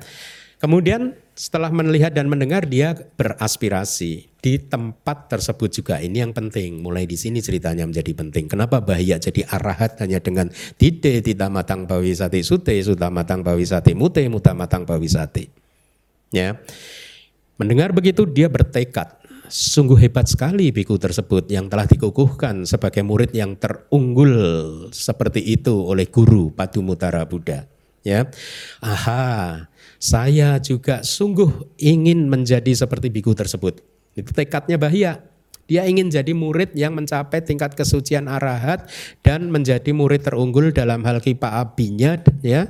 [0.55, 6.79] Kemudian setelah melihat dan mendengar dia beraspirasi di tempat tersebut juga ini yang penting.
[6.79, 8.47] Mulai di sini ceritanya menjadi penting.
[8.47, 10.47] Kenapa bahaya jadi arahat hanya dengan
[10.79, 15.51] tide tita matang bawisati sute suta matang bawisati mute muta matang bawisati.
[16.31, 16.57] Ya.
[17.55, 23.53] Mendengar begitu dia bertekad Sungguh hebat sekali biku tersebut yang telah dikukuhkan sebagai murid yang
[23.53, 24.33] terunggul
[24.89, 27.69] seperti itu oleh guru Padumutara Buddha.
[28.01, 28.29] Ya,
[28.81, 29.65] aha,
[29.97, 33.81] saya juga sungguh ingin menjadi seperti biku tersebut.
[34.17, 35.21] Itu tekadnya bahaya.
[35.65, 38.85] Dia ingin jadi murid yang mencapai tingkat kesucian arahat
[39.25, 42.69] dan menjadi murid terunggul dalam hal kipa abinya ya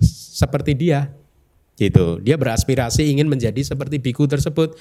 [0.00, 1.12] seperti dia.
[1.74, 2.22] Gitu.
[2.22, 4.78] Dia beraspirasi ingin menjadi seperti biku tersebut.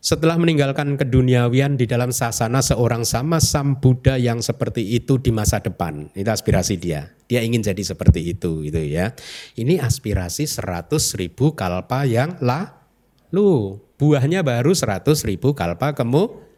[0.00, 5.60] Setelah meninggalkan keduniawian di dalam sasana seorang sama Sam Buddha yang seperti itu di masa
[5.60, 6.08] depan.
[6.16, 7.12] Itu aspirasi dia.
[7.28, 9.12] Dia ingin jadi seperti itu gitu ya.
[9.60, 13.76] Ini aspirasi 100 ribu kalpa yang lalu.
[14.00, 16.48] Buahnya baru 100 ribu kalpa kemu.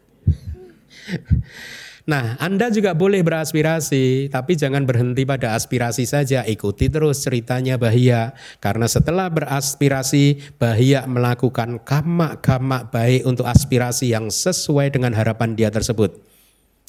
[2.03, 6.43] Nah, Anda juga boleh beraspirasi, tapi jangan berhenti pada aspirasi saja.
[6.43, 8.35] Ikuti terus ceritanya Bahia.
[8.59, 16.19] Karena setelah beraspirasi, Bahia melakukan kama-kama baik untuk aspirasi yang sesuai dengan harapan dia tersebut.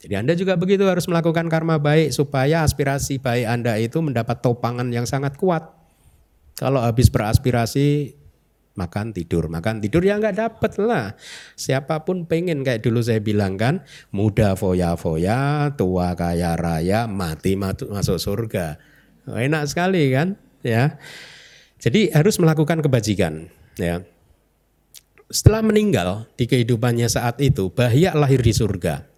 [0.03, 4.90] Jadi Anda juga begitu harus melakukan karma baik supaya aspirasi baik Anda itu mendapat topangan
[4.90, 5.70] yang sangat kuat.
[6.59, 8.18] Kalau habis beraspirasi
[8.74, 9.46] makan tidur.
[9.50, 11.14] Makan tidur ya nggak dapet lah.
[11.54, 17.54] Siapa pun pengen kayak dulu saya bilang kan muda foya foya tua kaya raya mati
[17.58, 18.78] masuk surga.
[19.26, 20.98] Enak sekali kan ya.
[21.80, 23.48] Jadi harus melakukan kebajikan
[23.80, 24.02] ya.
[25.32, 29.14] Setelah meninggal di kehidupannya saat itu bahaya lahir di surga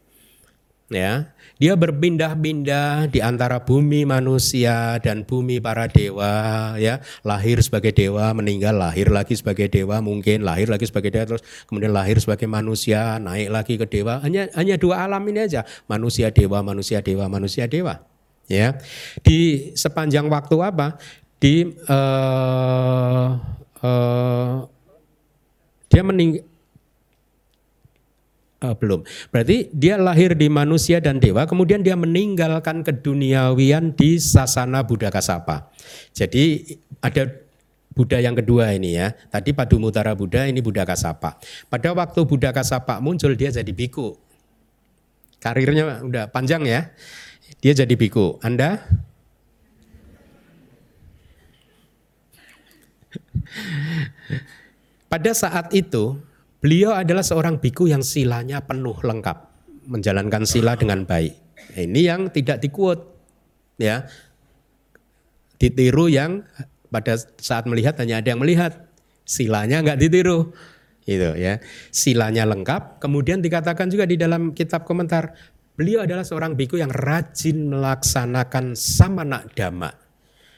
[0.91, 7.01] ya dia berpindah-pindah di antara bumi manusia dan bumi para dewa ya.
[7.25, 11.97] Lahir sebagai dewa meninggal lahir lagi sebagai dewa mungkin lahir lagi sebagai dewa terus kemudian
[11.97, 14.21] lahir sebagai manusia naik lagi ke dewa.
[14.21, 15.65] Hanya hanya dua alam ini aja.
[15.89, 18.05] Manusia dewa manusia dewa manusia dewa
[18.53, 18.77] ya.
[19.25, 21.01] Di sepanjang waktu apa?
[21.41, 23.29] Di uh,
[23.81, 24.55] uh,
[25.89, 26.56] dia meninggal
[28.57, 29.05] Uh, belum.
[29.29, 35.69] Berarti dia lahir di manusia dan dewa, kemudian dia meninggalkan keduniawian di sasana Buddha Kasapa.
[36.17, 36.65] Jadi
[37.05, 37.29] ada
[37.93, 39.13] Buddha yang kedua ini ya.
[39.13, 41.37] Tadi Padumutara Buddha, ini Buddha Kasapa.
[41.69, 44.17] Pada waktu Buddha Kasapa muncul dia jadi biku.
[45.37, 46.93] Karirnya udah panjang ya.
[47.61, 48.41] Dia jadi biku.
[48.41, 48.85] Anda?
[55.13, 56.21] Pada saat itu
[56.57, 59.37] Beliau adalah seorang biku yang silanya penuh lengkap,
[59.93, 61.37] menjalankan sila dengan baik.
[61.77, 63.05] Ini yang tidak dikuat,
[63.77, 64.09] ya.
[65.61, 66.45] Ditiru yang
[66.89, 68.89] pada saat melihat hanya ada yang melihat,
[69.29, 70.57] silanya nggak ditiru,
[71.05, 71.61] gitu ya.
[71.93, 73.05] Silanya lengkap.
[73.05, 75.37] Kemudian dikatakan juga di dalam kitab komentar,
[75.77, 80.06] beliau adalah seorang biku yang rajin melaksanakan samana dhamma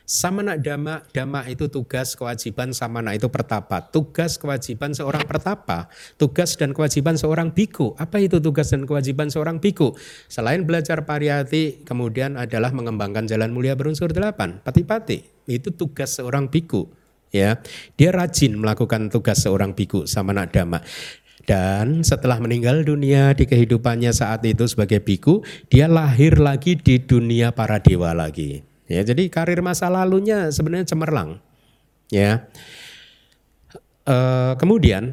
[0.09, 3.85] Samana dhamma, dhamma itu tugas kewajiban samana itu pertapa.
[3.93, 7.93] Tugas kewajiban seorang pertapa, tugas dan kewajiban seorang biku.
[8.01, 9.93] Apa itu tugas dan kewajiban seorang biku?
[10.25, 15.29] Selain belajar pariyati, kemudian adalah mengembangkan jalan mulia berunsur delapan, pati-pati.
[15.45, 16.89] Itu tugas seorang biku.
[17.29, 17.61] Ya,
[18.01, 20.81] dia rajin melakukan tugas seorang biku samana dhamma.
[21.45, 27.53] Dan setelah meninggal dunia di kehidupannya saat itu sebagai biku, dia lahir lagi di dunia
[27.53, 28.68] para dewa lagi.
[28.89, 31.45] Ya, jadi karir masa lalunya sebenarnya cemerlang.
[32.09, 32.49] Ya.
[34.09, 34.17] E,
[34.57, 35.13] kemudian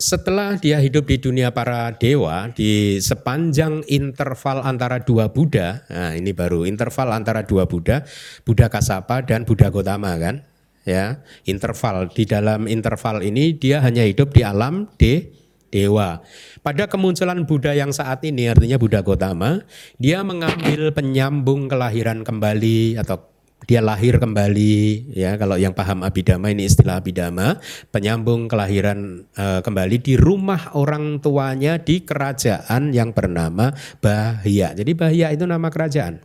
[0.00, 6.32] setelah dia hidup di dunia para dewa di sepanjang interval antara dua Buddha, nah ini
[6.36, 8.04] baru interval antara dua Buddha,
[8.44, 10.44] Buddha Kasapa dan Buddha Gotama kan,
[10.88, 15.39] ya interval di dalam interval ini dia hanya hidup di alam de
[15.70, 16.20] dewa.
[16.60, 19.62] Pada kemunculan Buddha yang saat ini artinya Buddha Gotama,
[19.96, 23.30] dia mengambil penyambung kelahiran kembali atau
[23.68, 27.60] dia lahir kembali ya kalau yang paham abidama ini istilah abidama
[27.92, 34.72] penyambung kelahiran e, kembali di rumah orang tuanya di kerajaan yang bernama Bahia.
[34.72, 36.24] Jadi Bahia itu nama kerajaan.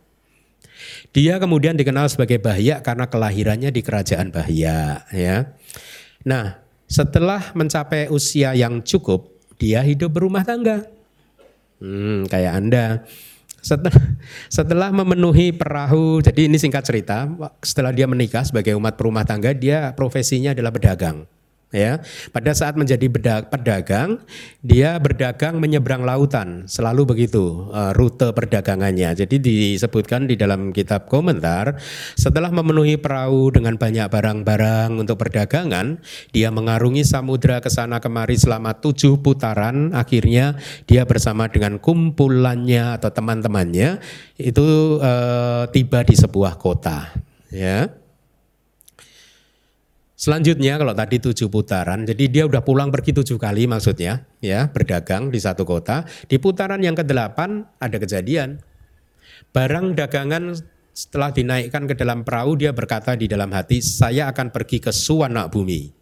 [1.12, 5.56] Dia kemudian dikenal sebagai Bahia karena kelahirannya di kerajaan Bahia ya.
[6.24, 10.88] Nah, setelah mencapai usia yang cukup, dia hidup berumah tangga.
[11.76, 12.86] Hmm, kayak Anda
[13.66, 13.98] setelah,
[14.56, 17.26] setelah memenuhi perahu, jadi ini singkat cerita,
[17.60, 21.26] setelah dia menikah sebagai umat perumah tangga, dia profesinya adalah pedagang
[21.76, 22.00] ya.
[22.32, 23.12] Pada saat menjadi
[23.44, 24.24] pedagang
[24.64, 26.64] dia berdagang menyeberang lautan.
[26.64, 29.12] Selalu begitu uh, rute perdagangannya.
[29.12, 31.76] Jadi disebutkan di dalam kitab komentar
[32.16, 36.00] setelah memenuhi perahu dengan banyak barang-barang untuk perdagangan
[36.32, 39.92] dia mengarungi samudra ke sana kemari selama tujuh putaran.
[39.92, 40.56] Akhirnya
[40.88, 44.00] dia bersama dengan kumpulannya atau teman-temannya
[44.40, 47.12] itu uh, tiba di sebuah kota
[47.50, 48.05] ya
[50.16, 55.28] Selanjutnya kalau tadi tujuh putaran, jadi dia udah pulang pergi tujuh kali maksudnya, ya berdagang
[55.28, 56.08] di satu kota.
[56.24, 57.36] Di putaran yang ke-8
[57.76, 58.56] ada kejadian.
[59.52, 60.56] Barang dagangan
[60.96, 65.52] setelah dinaikkan ke dalam perahu dia berkata di dalam hati, saya akan pergi ke Suwana
[65.52, 65.92] Bumi.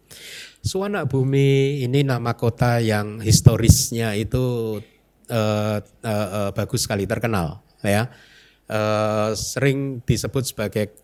[0.63, 4.79] Suwana Bumi ini nama kota yang historisnya itu
[5.27, 8.07] uh, uh, uh, bagus sekali terkenal, ya.
[8.71, 10.95] Uh, sering disebut sebagai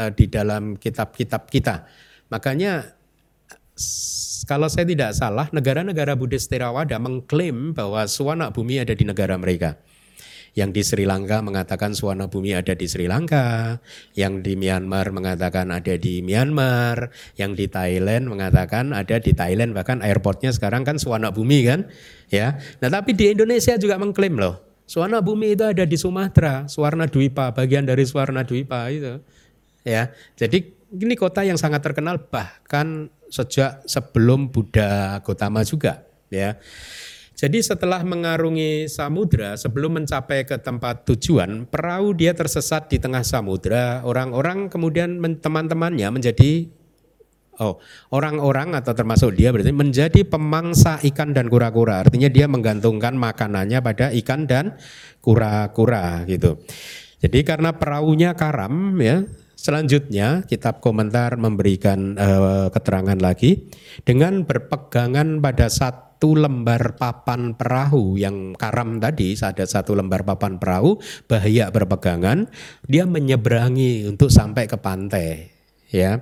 [0.00, 1.84] uh, di dalam kitab-kitab kita
[2.32, 2.96] Makanya
[4.44, 9.80] kalau saya tidak salah, negara-negara Buddhis Theravada mengklaim bahwa suwana bumi ada di negara mereka.
[10.54, 13.82] Yang di Sri Lanka mengatakan suwana bumi ada di Sri Lanka,
[14.14, 19.98] yang di Myanmar mengatakan ada di Myanmar, yang di Thailand mengatakan ada di Thailand, bahkan
[19.98, 21.90] airportnya sekarang kan suwana bumi kan,
[22.30, 22.62] ya.
[22.78, 27.50] Nah tapi di Indonesia juga mengklaim loh, suwana bumi itu ada di Sumatera, Suwarna Dwipa,
[27.50, 29.18] bagian dari Suwarna Dwipa itu,
[29.82, 30.14] ya.
[30.38, 36.54] Jadi ini kota yang sangat terkenal bahkan sejak sebelum Buddha Gotama juga ya.
[37.34, 44.06] Jadi setelah mengarungi samudra sebelum mencapai ke tempat tujuan, perahu dia tersesat di tengah samudra.
[44.06, 46.70] Orang-orang kemudian teman-temannya menjadi
[47.58, 47.82] oh,
[48.14, 52.06] orang-orang atau termasuk dia berarti menjadi pemangsa ikan dan kura-kura.
[52.06, 54.78] Artinya dia menggantungkan makanannya pada ikan dan
[55.18, 56.62] kura-kura gitu.
[57.18, 59.26] Jadi karena perahunya karam ya,
[59.64, 63.64] Selanjutnya kitab komentar memberikan uh, keterangan lagi
[64.04, 71.00] dengan berpegangan pada satu lembar papan perahu yang karam tadi ada satu lembar papan perahu
[71.24, 72.44] bahaya berpegangan
[72.84, 75.48] dia menyeberangi untuk sampai ke pantai
[75.88, 76.20] ya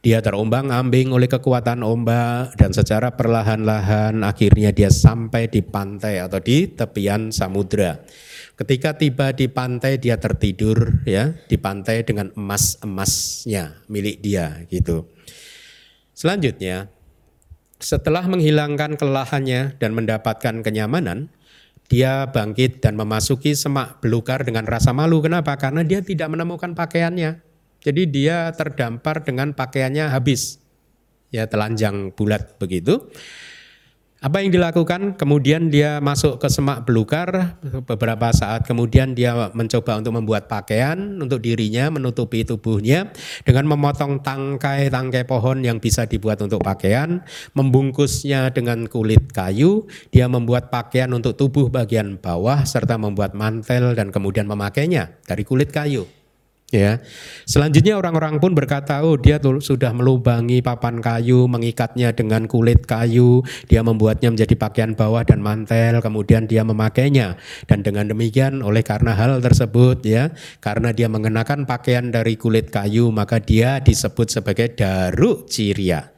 [0.00, 6.42] dia terombang ambing oleh kekuatan ombak dan secara perlahan-lahan akhirnya dia sampai di pantai atau
[6.42, 8.02] di tepian samudra.
[8.52, 15.08] Ketika tiba di pantai dia tertidur ya, di pantai dengan emas-emasnya milik dia gitu.
[16.12, 16.92] Selanjutnya,
[17.80, 21.32] setelah menghilangkan kelelahannya dan mendapatkan kenyamanan,
[21.90, 25.18] dia bangkit dan memasuki semak belukar dengan rasa malu.
[25.24, 25.56] Kenapa?
[25.58, 27.42] Karena dia tidak menemukan pakaiannya.
[27.82, 30.62] Jadi dia terdampar dengan pakaiannya habis.
[31.34, 33.10] Ya telanjang bulat begitu.
[34.22, 35.18] Apa yang dilakukan?
[35.18, 37.58] Kemudian dia masuk ke semak belukar.
[37.90, 43.10] Beberapa saat kemudian dia mencoba untuk membuat pakaian untuk dirinya, menutupi tubuhnya
[43.42, 47.26] dengan memotong tangkai-tangkai pohon yang bisa dibuat untuk pakaian,
[47.58, 49.90] membungkusnya dengan kulit kayu.
[50.14, 55.74] Dia membuat pakaian untuk tubuh bagian bawah serta membuat mantel dan kemudian memakainya dari kulit
[55.74, 56.21] kayu.
[56.72, 57.04] Ya.
[57.44, 63.44] Selanjutnya orang-orang pun berkata, "Oh, dia tuh sudah melubangi papan kayu, mengikatnya dengan kulit kayu,
[63.68, 67.36] dia membuatnya menjadi pakaian bawah dan mantel, kemudian dia memakainya."
[67.68, 70.32] Dan dengan demikian oleh karena hal tersebut ya,
[70.64, 76.08] karena dia mengenakan pakaian dari kulit kayu, maka dia disebut sebagai Daru Ciria.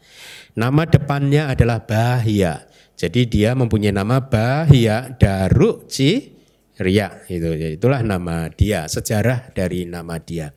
[0.54, 2.62] Nama depannya adalah Bahia.
[2.94, 6.33] Jadi dia mempunyai nama Bahia Daru Ciria
[6.74, 10.50] Ria itu itulah nama dia sejarah dari nama dia.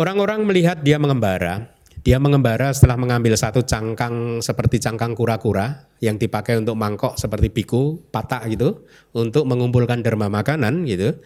[0.00, 1.76] Orang-orang melihat dia mengembara.
[2.00, 8.00] Dia mengembara setelah mengambil satu cangkang seperti cangkang kura-kura yang dipakai untuk mangkok seperti biku
[8.08, 11.20] patak gitu untuk mengumpulkan derma makanan gitu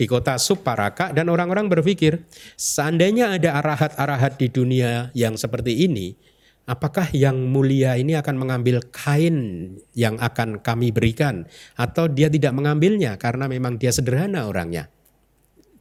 [0.00, 1.12] di kota Suparaka.
[1.12, 2.24] Dan orang-orang berpikir
[2.56, 6.16] seandainya ada arahat-arahat di dunia yang seperti ini
[6.64, 9.36] Apakah yang mulia ini akan mengambil kain
[9.92, 11.44] yang akan kami berikan
[11.76, 14.88] atau dia tidak mengambilnya karena memang dia sederhana orangnya.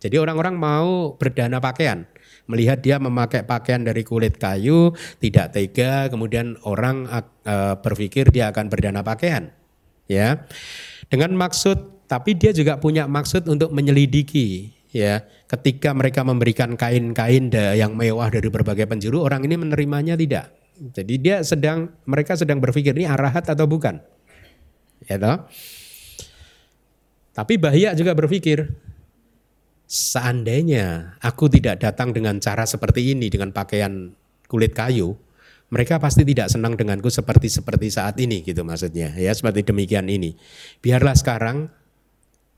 [0.04, 2.04] Jadi orang-orang mau berdana pakaian,
[2.52, 4.92] melihat dia memakai pakaian dari kulit kayu,
[5.24, 9.56] tidak tega, kemudian orang uh, berpikir dia akan berdana pakaian.
[10.12, 10.44] ya.
[11.08, 15.24] Dengan maksud tapi dia juga punya maksud untuk menyelidiki ya.
[15.48, 20.63] Ketika mereka memberikan kain-kain yang mewah dari berbagai penjuru, orang ini menerimanya tidak.
[20.92, 24.04] Jadi dia sedang mereka sedang berpikir ini arahat atau bukan.
[25.08, 25.48] Ya toh?
[27.34, 28.68] Tapi Bahya juga berpikir,
[29.88, 34.14] seandainya aku tidak datang dengan cara seperti ini dengan pakaian
[34.52, 35.18] kulit kayu,
[35.74, 40.38] mereka pasti tidak senang denganku seperti seperti saat ini gitu maksudnya ya seperti demikian ini.
[40.84, 41.74] Biarlah sekarang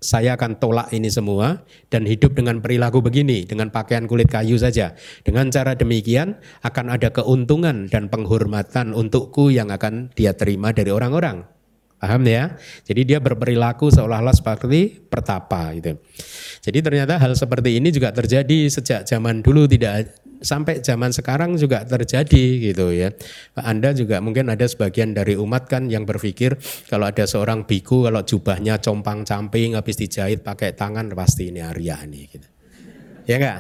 [0.04, 4.94] saya akan tolak ini semua dan hidup dengan perilaku begini, dengan pakaian kulit kayu saja.
[5.26, 11.48] Dengan cara demikian akan ada keuntungan dan penghormatan untukku yang akan dia terima dari orang-orang.
[11.96, 12.54] Paham ya?
[12.86, 15.98] Jadi dia berperilaku seolah-olah seperti pertapa gitu.
[16.62, 20.14] Jadi ternyata hal seperti ini juga terjadi sejak zaman dulu tidak
[20.46, 23.10] sampai zaman sekarang juga terjadi gitu ya.
[23.58, 28.22] Anda juga mungkin ada sebagian dari umat kan yang berpikir kalau ada seorang biku kalau
[28.22, 32.48] jubahnya compang-camping habis dijahit pakai tangan pasti ini Arya nih gitu.
[33.26, 33.60] Ya enggak?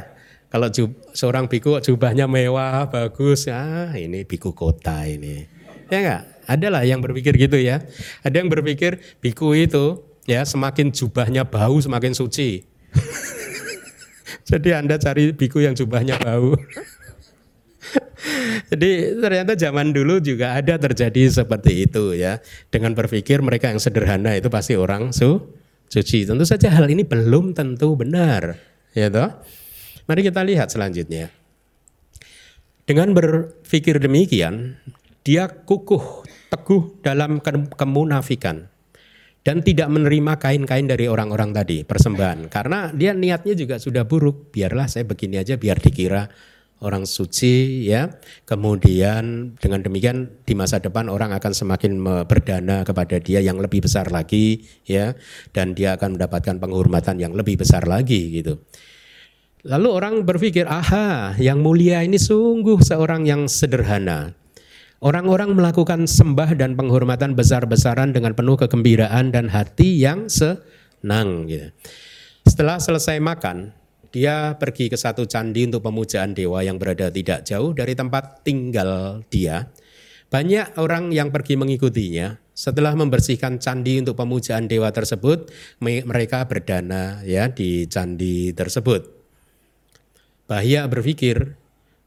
[0.53, 5.49] Kalau jub, seorang biku jubahnya mewah, bagus, ah ini biku kota ini.
[5.89, 6.21] Ya enggak?
[6.45, 7.81] Adalah yang berpikir gitu ya.
[8.21, 12.61] Ada yang berpikir biku itu ya semakin jubahnya bau semakin suci.
[14.49, 16.57] Jadi Anda cari biku yang jubahnya bau.
[18.73, 22.41] Jadi ternyata zaman dulu juga ada terjadi seperti itu ya.
[22.73, 25.45] Dengan berpikir mereka yang sederhana itu pasti orang su
[25.85, 26.25] suci.
[26.25, 28.57] Tentu saja hal ini belum tentu benar,
[28.97, 29.29] ya toh.
[30.05, 31.29] Mari kita lihat selanjutnya.
[32.85, 34.77] Dengan berpikir demikian,
[35.25, 37.41] dia kukuh teguh dalam
[37.73, 38.69] kemunafikan
[39.45, 42.49] dan tidak menerima kain-kain dari orang-orang tadi persembahan.
[42.49, 44.49] Karena dia niatnya juga sudah buruk.
[44.49, 46.25] Biarlah saya begini aja biar dikira
[46.81, 48.09] orang suci ya.
[48.49, 54.09] Kemudian dengan demikian di masa depan orang akan semakin berdana kepada dia yang lebih besar
[54.09, 55.13] lagi ya.
[55.53, 58.57] Dan dia akan mendapatkan penghormatan yang lebih besar lagi gitu.
[59.61, 64.33] Lalu orang berpikir aha yang mulia ini sungguh seorang yang sederhana
[65.03, 71.51] Orang-orang melakukan sembah dan penghormatan besar-besaran dengan penuh kegembiraan dan hati yang senang.
[71.51, 71.69] Gitu.
[72.47, 73.75] Setelah selesai makan,
[74.15, 79.19] dia pergi ke satu candi untuk pemujaan dewa yang berada tidak jauh dari tempat tinggal
[79.27, 79.67] dia.
[80.31, 82.39] Banyak orang yang pergi mengikutinya.
[82.55, 85.51] Setelah membersihkan candi untuk pemujaan dewa tersebut,
[85.83, 89.11] mereka berdana ya di candi tersebut.
[90.47, 91.59] Bahya berpikir,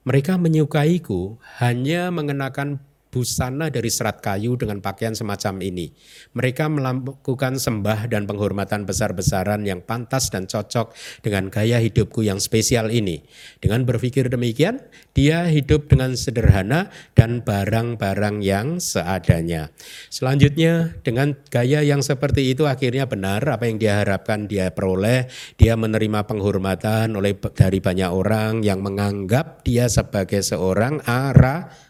[0.09, 5.93] mereka menyukaiku hanya mengenakan busana dari serat kayu dengan pakaian semacam ini.
[6.37, 10.93] Mereka melakukan sembah dan penghormatan besar-besaran yang pantas dan cocok
[11.25, 13.25] dengan gaya hidupku yang spesial ini.
[13.59, 14.85] Dengan berpikir demikian,
[15.17, 19.73] dia hidup dengan sederhana dan barang-barang yang seadanya.
[20.13, 25.27] Selanjutnya, dengan gaya yang seperti itu akhirnya benar apa yang dia harapkan dia peroleh.
[25.57, 31.88] Dia menerima penghormatan oleh dari banyak orang yang menganggap dia sebagai seorang arah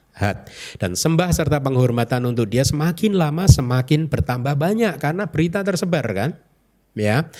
[0.76, 6.30] Dan sembah serta penghormatan untuk dia semakin lama semakin bertambah banyak karena berita tersebar kan.
[6.98, 7.30] Ya,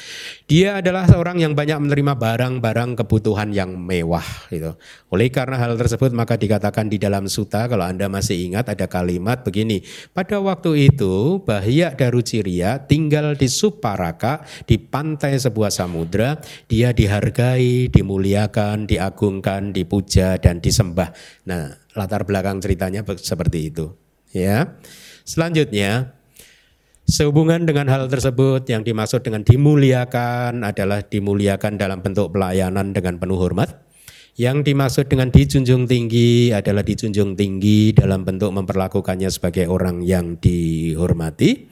[0.46, 4.22] dia adalah seorang yang banyak menerima barang-barang kebutuhan yang mewah
[4.54, 4.78] gitu.
[5.10, 9.42] Oleh karena hal tersebut maka dikatakan di dalam suta kalau anda masih ingat ada kalimat
[9.42, 9.82] begini.
[10.14, 16.38] Pada waktu itu Bahya Daruciria tinggal di Suparaka di pantai sebuah samudra.
[16.70, 21.10] Dia dihargai, dimuliakan, diagungkan, dipuja dan disembah.
[21.50, 23.98] Nah latar belakang ceritanya seperti itu.
[24.30, 24.78] Ya.
[25.26, 26.14] Selanjutnya,
[27.04, 33.36] sehubungan dengan hal tersebut yang dimaksud dengan dimuliakan adalah dimuliakan dalam bentuk pelayanan dengan penuh
[33.36, 33.88] hormat.
[34.38, 41.66] Yang dimaksud dengan dijunjung tinggi adalah dijunjung tinggi dalam bentuk memperlakukannya sebagai orang yang dihormati.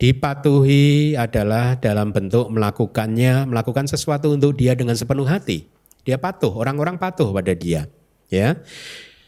[0.00, 5.68] Dipatuhi adalah dalam bentuk melakukannya, melakukan sesuatu untuk dia dengan sepenuh hati.
[6.08, 7.84] Dia patuh, orang-orang patuh pada dia.
[8.32, 8.58] Ya,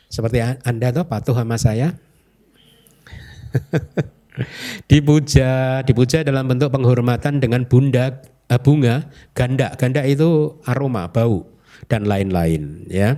[0.07, 1.95] seperti Anda tuh patuh sama saya.
[4.91, 9.75] dipuja, dipuja dalam bentuk penghormatan dengan bunda uh, bunga, ganda.
[9.75, 11.47] Ganda itu aroma, bau
[11.91, 13.17] dan lain-lain ya.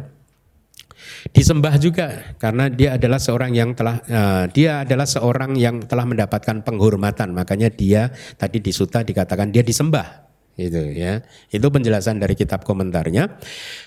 [1.33, 6.61] Disembah juga karena dia adalah seorang yang telah uh, dia adalah seorang yang telah mendapatkan
[6.63, 7.33] penghormatan.
[7.33, 10.28] Makanya dia tadi di suta dikatakan dia disembah
[10.59, 11.23] itu ya.
[11.55, 13.39] Itu penjelasan dari kitab komentarnya.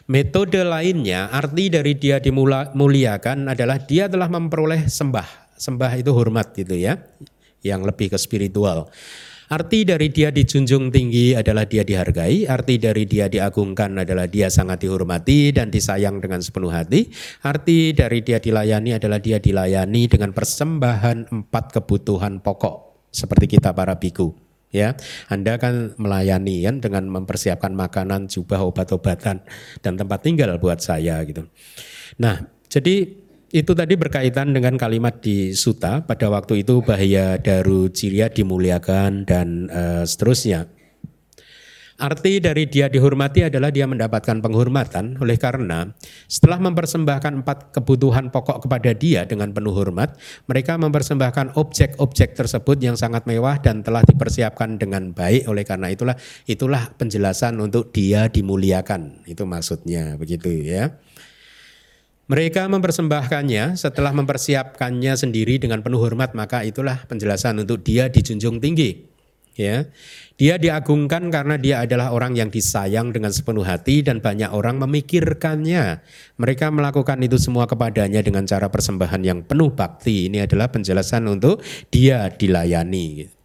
[0.07, 5.51] Metode lainnya, arti dari dia dimuliakan adalah dia telah memperoleh sembah.
[5.59, 6.97] Sembah itu hormat gitu ya,
[7.61, 8.87] yang lebih ke spiritual.
[9.51, 14.87] Arti dari dia dijunjung tinggi adalah dia dihargai, arti dari dia diagungkan adalah dia sangat
[14.87, 17.11] dihormati dan disayang dengan sepenuh hati.
[17.43, 23.99] Arti dari dia dilayani adalah dia dilayani dengan persembahan empat kebutuhan pokok seperti kita para
[23.99, 24.95] biku ya
[25.27, 29.43] Anda kan melayani kan dengan mempersiapkan makanan jubah obat-obatan
[29.83, 31.45] dan tempat tinggal buat saya gitu.
[32.17, 38.31] Nah jadi itu tadi berkaitan dengan kalimat di Suta pada waktu itu bahaya daru ciria
[38.31, 40.71] dimuliakan dan uh, seterusnya
[42.01, 45.85] Arti dari dia dihormati adalah dia mendapatkan penghormatan oleh karena
[46.25, 50.17] setelah mempersembahkan empat kebutuhan pokok kepada dia dengan penuh hormat,
[50.49, 56.17] mereka mempersembahkan objek-objek tersebut yang sangat mewah dan telah dipersiapkan dengan baik oleh karena itulah
[56.49, 59.21] itulah penjelasan untuk dia dimuliakan.
[59.29, 60.97] Itu maksudnya begitu ya.
[62.25, 69.10] Mereka mempersembahkannya setelah mempersiapkannya sendiri dengan penuh hormat maka itulah penjelasan untuk dia dijunjung tinggi
[69.61, 69.77] ya.
[70.41, 76.01] Dia diagungkan karena dia adalah orang yang disayang dengan sepenuh hati dan banyak orang memikirkannya.
[76.41, 80.33] Mereka melakukan itu semua kepadanya dengan cara persembahan yang penuh bakti.
[80.33, 81.61] Ini adalah penjelasan untuk
[81.93, 83.40] dia dilayani.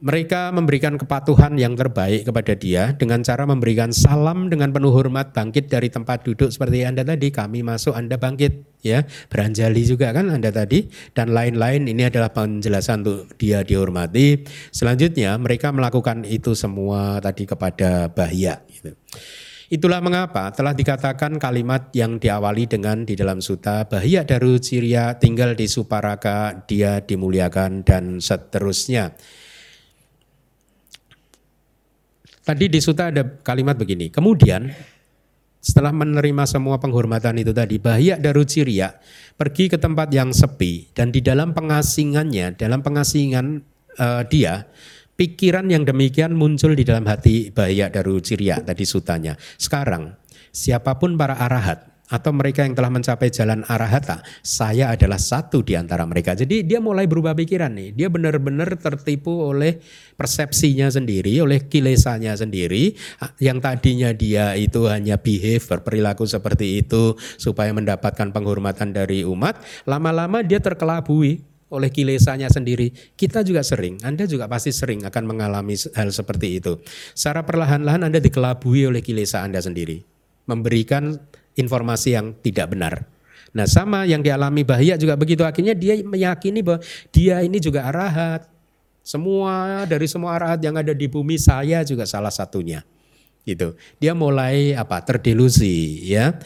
[0.00, 5.68] Mereka memberikan kepatuhan yang terbaik kepada dia dengan cara memberikan salam dengan penuh hormat bangkit
[5.68, 9.04] dari tempat duduk seperti Anda tadi kami masuk Anda bangkit ya.
[9.28, 10.88] Beranjali juga kan Anda tadi.
[11.12, 14.40] Dan lain-lain ini adalah penjelasan untuk dia dihormati.
[14.72, 18.96] Selanjutnya mereka melakukan itu semua tadi kepada Bahya gitu.
[19.68, 25.52] Itulah mengapa telah dikatakan kalimat yang diawali dengan di dalam suta Bahya Daru Ciria tinggal
[25.52, 29.14] di Suparaka dia dimuliakan dan seterusnya
[32.50, 34.10] Tadi di suta ada kalimat begini.
[34.10, 34.74] Kemudian
[35.62, 38.90] setelah menerima semua penghormatan itu tadi, Bahya Daru Ciria
[39.38, 43.62] pergi ke tempat yang sepi dan di dalam pengasingannya, dalam pengasingan
[44.02, 44.66] uh, dia,
[45.14, 49.38] pikiran yang demikian muncul di dalam hati Bahya Daru Ciria tadi sutanya.
[49.54, 50.18] Sekarang
[50.50, 55.78] siapa pun para arahat atau mereka yang telah mencapai jalan arahata, saya adalah satu di
[55.78, 56.34] antara mereka.
[56.34, 57.94] Jadi dia mulai berubah pikiran nih.
[57.94, 59.78] Dia benar-benar tertipu oleh
[60.18, 62.98] persepsinya sendiri, oleh kilesanya sendiri.
[63.38, 69.62] Yang tadinya dia itu hanya behave, berperilaku seperti itu supaya mendapatkan penghormatan dari umat.
[69.86, 72.90] Lama-lama dia terkelabui oleh kilesanya sendiri.
[73.14, 76.82] Kita juga sering, Anda juga pasti sering akan mengalami hal seperti itu.
[77.14, 80.02] Secara perlahan-lahan Anda dikelabui oleh kilesa Anda sendiri.
[80.50, 81.14] Memberikan
[81.58, 83.06] informasi yang tidak benar.
[83.50, 86.80] Nah sama yang dialami Bahya juga begitu akhirnya dia meyakini bahwa
[87.10, 88.46] dia ini juga arahat.
[89.00, 92.86] Semua dari semua arahat yang ada di bumi saya juga salah satunya.
[93.42, 93.74] Gitu.
[93.98, 95.02] Dia mulai apa?
[95.02, 96.38] terdelusi ya.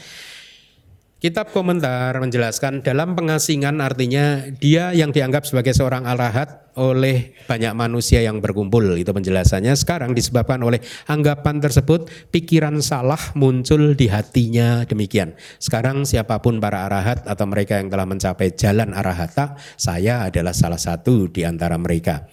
[1.25, 8.21] Kitab komentar menjelaskan dalam pengasingan artinya dia yang dianggap sebagai seorang arahat oleh banyak manusia
[8.21, 8.93] yang berkumpul.
[9.01, 9.73] Itu penjelasannya.
[9.73, 15.33] Sekarang disebabkan oleh anggapan tersebut pikiran salah muncul di hatinya demikian.
[15.57, 20.77] Sekarang siapa pun para arahat atau mereka yang telah mencapai jalan arahata saya adalah salah
[20.77, 22.29] satu di antara mereka.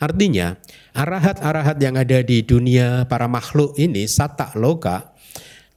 [0.00, 0.56] Artinya
[0.96, 5.12] arahat-arahat yang ada di dunia para makhluk ini satak loka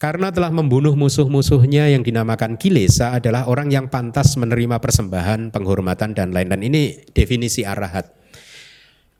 [0.03, 6.35] karena telah membunuh musuh-musuhnya yang dinamakan kilesa adalah orang yang pantas menerima persembahan, penghormatan dan
[6.35, 6.67] lain-lain.
[6.67, 8.11] Ini definisi arahat.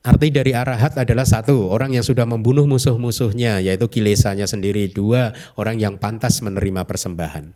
[0.04, 4.92] Arti dari arahat adalah satu, orang yang sudah membunuh musuh-musuhnya yaitu kilesanya sendiri.
[4.92, 7.56] Dua, orang yang pantas menerima persembahan.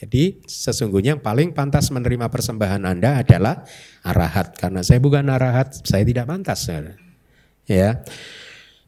[0.00, 3.68] Jadi sesungguhnya yang paling pantas menerima persembahan Anda adalah
[4.00, 4.56] arahat.
[4.56, 6.72] Karena saya bukan arahat, saya tidak pantas.
[7.68, 8.00] Ya.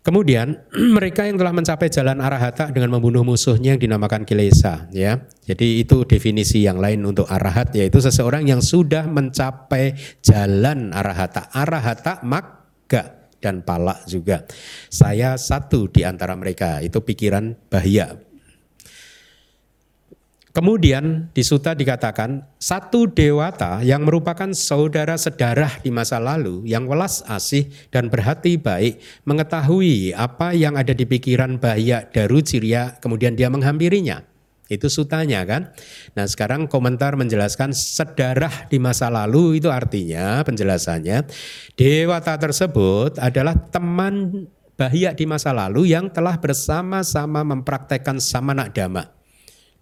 [0.05, 5.24] Kemudian mereka yang telah mencapai jalan arahata dengan membunuh musuhnya yang dinamakan kilesa, ya.
[5.48, 11.48] Jadi itu definisi yang lain untuk arahat yaitu seseorang yang sudah mencapai jalan arahata.
[11.57, 14.44] Arahata makga dan palak juga.
[14.92, 18.16] Saya satu di antara mereka, itu pikiran bahaya
[20.55, 27.26] Kemudian di Suta dikatakan satu dewata yang merupakan saudara sedarah di masa lalu yang welas
[27.26, 33.50] asih dan berhati baik mengetahui apa yang ada di pikiran bahaya Daru Ciria kemudian dia
[33.50, 34.22] menghampirinya.
[34.70, 35.74] Itu sutanya kan.
[36.14, 41.26] Nah sekarang komentar menjelaskan sedarah di masa lalu itu artinya penjelasannya
[41.74, 44.46] dewata tersebut adalah teman
[44.78, 49.23] bahaya di masa lalu yang telah bersama-sama mempraktekkan samana dhamma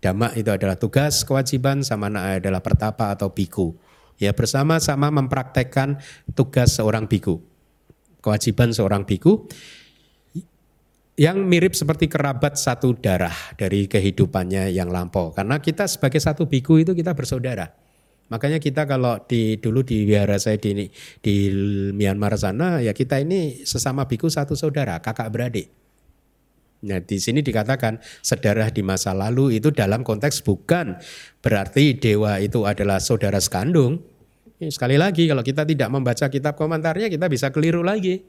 [0.03, 3.79] Dhamma itu adalah tugas, kewajiban, sama adalah pertapa atau biku.
[4.19, 6.03] Ya bersama-sama mempraktekkan
[6.35, 7.39] tugas seorang biku.
[8.19, 9.47] Kewajiban seorang biku
[11.15, 15.31] yang mirip seperti kerabat satu darah dari kehidupannya yang lampau.
[15.31, 17.71] Karena kita sebagai satu biku itu kita bersaudara.
[18.31, 20.89] Makanya kita kalau di dulu di wihara saya di
[21.21, 21.35] di
[21.93, 25.82] Myanmar sana ya kita ini sesama biku satu saudara, kakak beradik.
[26.83, 30.99] Nah, di sini dikatakan sedarah di masa lalu itu dalam konteks bukan
[31.39, 34.03] berarti dewa itu adalah saudara sekandung,
[34.71, 38.23] Sekali lagi kalau kita tidak membaca kitab komentarnya kita bisa keliru lagi.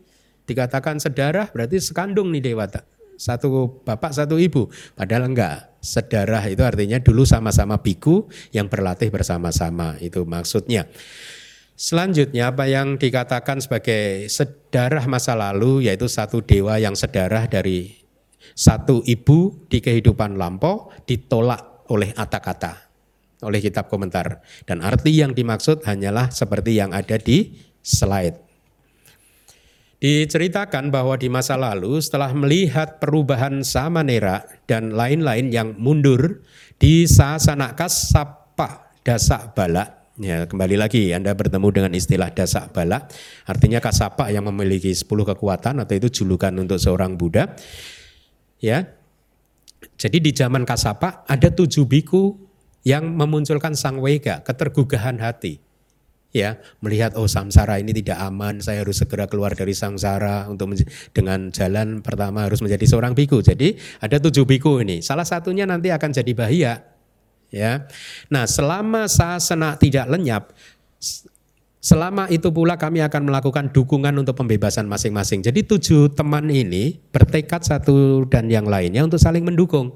[0.49, 2.81] Dikatakan sedarah berarti sekandung nih dewata.
[3.13, 4.65] Satu bapak satu ibu.
[4.97, 5.77] Padahal enggak.
[5.83, 9.99] Sedarah itu artinya dulu sama-sama biku yang berlatih bersama-sama.
[10.01, 10.89] Itu maksudnya.
[11.77, 18.02] Selanjutnya apa yang dikatakan sebagai sedarah masa lalu yaitu satu dewa yang sedarah dari
[18.51, 22.91] satu ibu di kehidupan lampau ditolak oleh kata-kata
[23.43, 27.51] oleh kitab komentar dan arti yang dimaksud hanyalah seperti yang ada di
[27.83, 28.39] slide.
[30.03, 36.43] Diceritakan bahwa di masa lalu setelah melihat perubahan Samanera dan lain-lain yang mundur
[36.75, 43.09] di Sasana Kasapa Dasak Balak Ya, kembali lagi Anda bertemu dengan istilah dasak balak,
[43.49, 47.49] artinya kasapa yang memiliki 10 kekuatan atau itu julukan untuk seorang Buddha.
[48.63, 48.95] Ya.
[49.99, 52.39] Jadi di zaman kasapa ada tujuh biku
[52.87, 55.59] yang memunculkan sang wega, ketergugahan hati.
[56.33, 60.73] Ya, melihat oh samsara ini tidak aman, saya harus segera keluar dari samsara untuk
[61.13, 63.43] dengan jalan pertama harus menjadi seorang biku.
[63.45, 65.05] Jadi ada tujuh biku ini.
[65.05, 66.73] Salah satunya nanti akan jadi bahia
[67.53, 67.85] ya.
[68.33, 70.49] Nah, selama sasana tidak lenyap,
[71.83, 75.43] selama itu pula kami akan melakukan dukungan untuk pembebasan masing-masing.
[75.43, 79.91] Jadi tujuh teman ini bertekad satu dan yang lainnya untuk saling mendukung.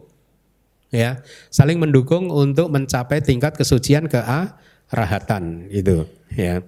[0.92, 4.56] Ya, saling mendukung untuk mencapai tingkat kesucian ke A
[4.88, 6.64] rahatan itu, ya.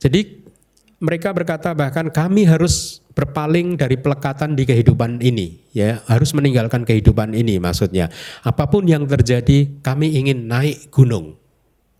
[0.00, 0.48] Jadi
[0.96, 7.34] mereka berkata bahkan kami harus berpaling dari pelekatan di kehidupan ini ya harus meninggalkan kehidupan
[7.34, 8.10] ini maksudnya
[8.46, 11.37] apa pun yang terjadi kami ingin naik gunung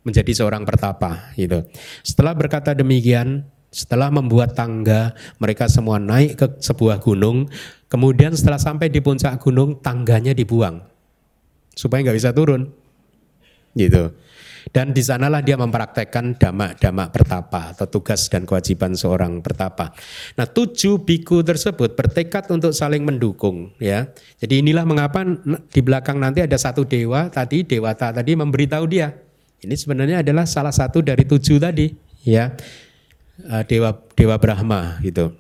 [0.09, 1.68] menjadi seorang pertapa gitu
[2.00, 7.46] setelah berkata demikian setelah membuat tangga mereka semua naik ke sebuah gunung
[7.92, 10.80] kemudian setelah sampai di puncak gunung tangganya dibuang
[11.76, 12.72] supaya nggak bisa turun
[13.76, 14.11] gitu
[14.72, 19.96] dan di sanalah dia mempraktekkan damak-damak pertapa atau tugas dan kewajiban seorang pertapa.
[20.36, 24.12] Nah tujuh biku tersebut bertekad untuk saling mendukung ya.
[24.40, 25.24] Jadi inilah mengapa
[25.72, 29.28] di belakang nanti ada satu dewa tadi, dewata tadi memberitahu dia.
[29.59, 31.90] Ini sebenarnya adalah salah satu dari tujuh tadi
[32.22, 32.54] ya.
[33.38, 35.30] Eh, dewa Dewa Brahma gitu.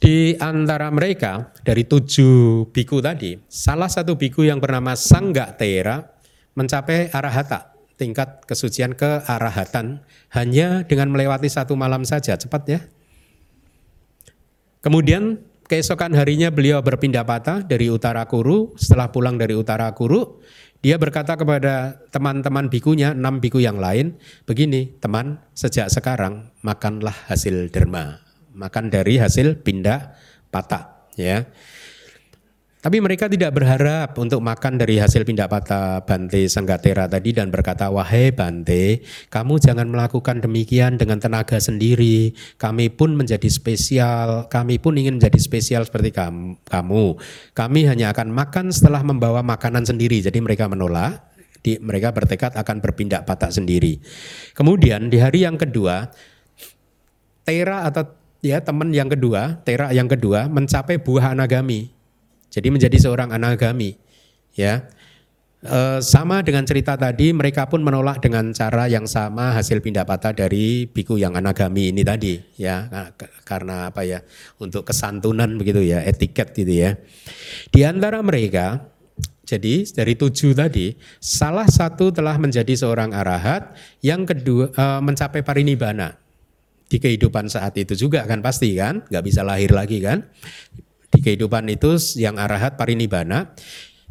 [0.00, 6.00] Di antara mereka dari tujuh biku tadi, salah satu biku yang bernama Sangga Tera
[6.56, 10.00] mencapai arahata, tingkat kesucian ke arahatan
[10.32, 12.80] hanya dengan melewati satu malam saja, cepat ya.
[14.80, 20.40] Kemudian keesokan harinya beliau berpindah patah dari utara Kuru, setelah pulang dari utara Kuru,
[20.80, 24.16] dia berkata kepada teman-teman bikunya, enam biku yang lain,
[24.48, 28.24] begini, teman, sejak sekarang makanlah hasil derma,
[28.56, 30.16] makan dari hasil pindah
[30.48, 31.44] patah, ya.
[32.80, 37.92] Tapi mereka tidak berharap untuk makan dari hasil pindah patah Bante Sanggatera tadi dan berkata,
[37.92, 42.32] wahai Bante, kamu jangan melakukan demikian dengan tenaga sendiri.
[42.56, 46.16] Kami pun menjadi spesial, kami pun ingin menjadi spesial seperti
[46.64, 47.06] kamu.
[47.52, 50.24] Kami hanya akan makan setelah membawa makanan sendiri.
[50.24, 51.20] Jadi mereka menolak,
[51.60, 54.00] di, mereka bertekad akan berpindah patah sendiri.
[54.56, 56.08] Kemudian di hari yang kedua,
[57.44, 58.08] Tera atau
[58.40, 61.99] ya teman yang kedua, Tera yang kedua mencapai buah anagami
[62.50, 63.94] jadi menjadi seorang anagami,
[64.58, 64.90] ya.
[65.62, 70.34] E, sama dengan cerita tadi, mereka pun menolak dengan cara yang sama hasil pindah patah
[70.34, 72.90] dari biku yang anagami ini tadi, ya,
[73.46, 74.26] karena apa ya,
[74.58, 76.98] untuk kesantunan begitu ya, etiket gitu ya.
[77.70, 78.82] Di antara mereka,
[79.46, 86.18] jadi dari tujuh tadi, salah satu telah menjadi seorang arahat, yang kedua e, mencapai parinibbana
[86.90, 90.26] di kehidupan saat itu juga kan pasti kan, nggak bisa lahir lagi kan
[91.10, 93.52] di kehidupan itu yang arahat parinibbana.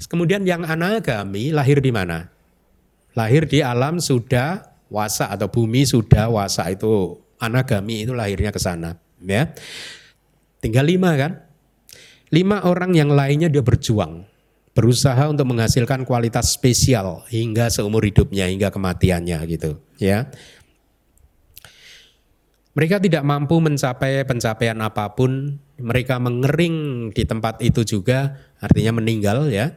[0.07, 2.31] Kemudian yang anagami lahir di mana?
[3.15, 8.95] Lahir di alam sudah wasa atau bumi sudah wasa itu anagami itu lahirnya ke sana,
[9.19, 9.51] ya.
[10.59, 11.31] Tinggal lima kan?
[12.29, 14.23] Lima orang yang lainnya dia berjuang,
[14.71, 20.31] berusaha untuk menghasilkan kualitas spesial hingga seumur hidupnya hingga kematiannya gitu, ya.
[22.77, 29.49] Mereka tidak mampu mencapai pencapaian apa pun, mereka mengering di tempat itu juga, artinya meninggal
[29.49, 29.73] ya,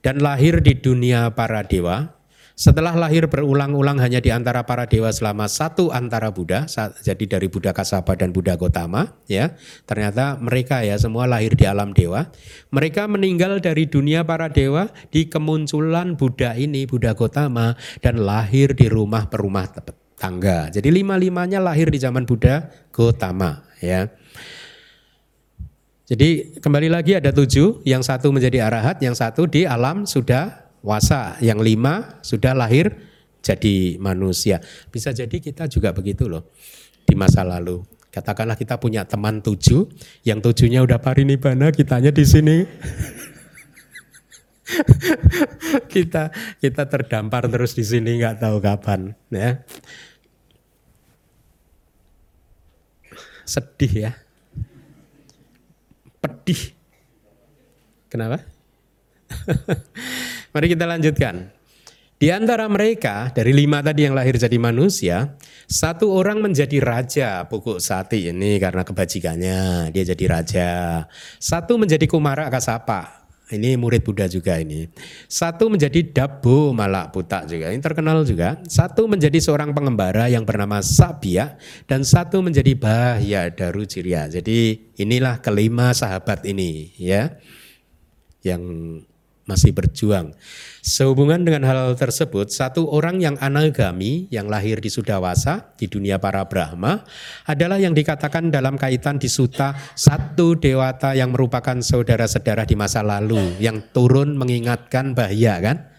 [0.00, 2.14] dan lahir di dunia para dewa.
[2.56, 6.64] Setelah lahir berulang-ulang hanya di antara para dewa selama satu antara Buddha,
[7.04, 9.52] jadi dari Buddha Kasapa dan Buddha Gotama, ya.
[9.84, 12.32] Ternyata mereka ya semua lahir di alam dewa.
[12.72, 18.88] Mereka meninggal dari dunia para dewa di kemunculan Buddha ini, Buddha Gotama, dan lahir di
[18.88, 19.68] rumah perumah
[20.16, 20.72] tangga.
[20.72, 24.08] Jadi lima-limanya lahir di zaman Buddha Gotama ya.
[26.06, 31.34] Jadi kembali lagi ada tujuh, yang satu menjadi arahat, yang satu di alam sudah wasa,
[31.42, 32.94] yang lima sudah lahir
[33.42, 34.62] jadi manusia.
[34.90, 36.46] Bisa jadi kita juga begitu loh
[37.02, 37.82] di masa lalu.
[38.14, 39.90] Katakanlah kita punya teman tujuh,
[40.22, 42.56] yang tujuhnya udah parinibbana, kitanya di sini.
[45.94, 49.62] kita kita terdampar terus di sini nggak tahu kapan ya
[53.46, 54.12] sedih ya.
[56.20, 56.74] Pedih.
[58.10, 58.42] Kenapa?
[60.52, 61.54] Mari kita lanjutkan.
[62.16, 65.36] Di antara mereka, dari lima tadi yang lahir jadi manusia,
[65.68, 67.44] satu orang menjadi raja.
[67.44, 70.70] Pokok sati ini karena kebajikannya, dia jadi raja.
[71.36, 74.90] Satu menjadi kumara kasapa, ini murid Buddha juga ini.
[75.30, 78.58] Satu menjadi dabu malak buta juga, ini terkenal juga.
[78.66, 81.54] Satu menjadi seorang pengembara yang bernama Sabia,
[81.86, 84.26] dan satu menjadi Bahya Daru Ciria.
[84.26, 87.38] Jadi inilah kelima sahabat ini ya,
[88.42, 88.62] yang
[89.46, 90.34] masih berjuang.
[90.86, 96.46] Sehubungan dengan hal tersebut, satu orang yang anagami yang lahir di Sudawasa di dunia para
[96.46, 97.02] Brahma
[97.42, 103.58] adalah yang dikatakan dalam kaitan di Suta satu dewata yang merupakan saudara-saudara di masa lalu
[103.58, 105.90] yang turun mengingatkan bahaya kan?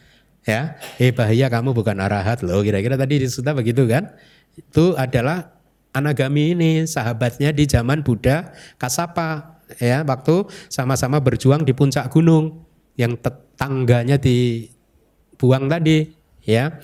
[0.48, 2.64] Ya, eh bahaya kamu bukan arahat loh.
[2.64, 4.16] Kira-kira tadi di Suta begitu kan?
[4.56, 5.52] Itu adalah
[5.92, 12.64] anagami ini sahabatnya di zaman Buddha Kasapa ya waktu sama-sama berjuang di puncak gunung
[12.96, 13.20] yang
[13.60, 14.77] tangganya di
[15.38, 16.10] buang tadi
[16.44, 16.82] ya.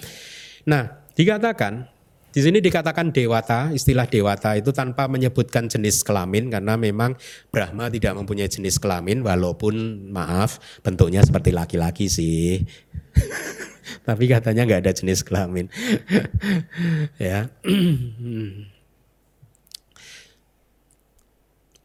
[0.63, 1.93] Nah, dikatakan
[2.33, 7.13] di sini dikatakan dewata, istilah dewata itu tanpa menyebutkan jenis kelamin karena memang
[7.53, 12.65] Brahma tidak mempunyai jenis kelamin walaupun maaf bentuknya seperti laki-laki sih.
[14.07, 15.69] Tapi katanya nggak ada jenis kelamin.
[17.21, 17.53] ya.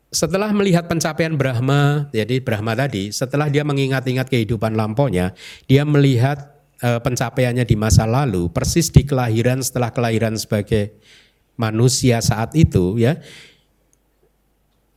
[0.09, 5.37] setelah melihat pencapaian Brahma, jadi Brahma tadi, setelah dia mengingat-ingat kehidupan lampaunya,
[5.69, 10.95] dia melihat uh, pencapaiannya di masa lalu, persis di kelahiran setelah kelahiran sebagai
[11.59, 13.19] manusia saat itu ya.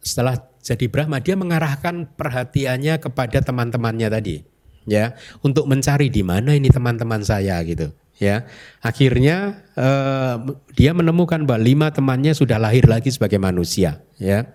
[0.01, 4.45] Setelah jadi Brahma dia mengarahkan perhatiannya kepada teman-temannya tadi
[4.85, 5.17] ya.
[5.41, 7.89] Untuk mencari di mana ini teman-teman saya gitu
[8.21, 8.45] ya.
[8.81, 14.45] Akhirnya uh, dia menemukan bahwa lima temannya sudah lahir lagi sebagai manusia ya.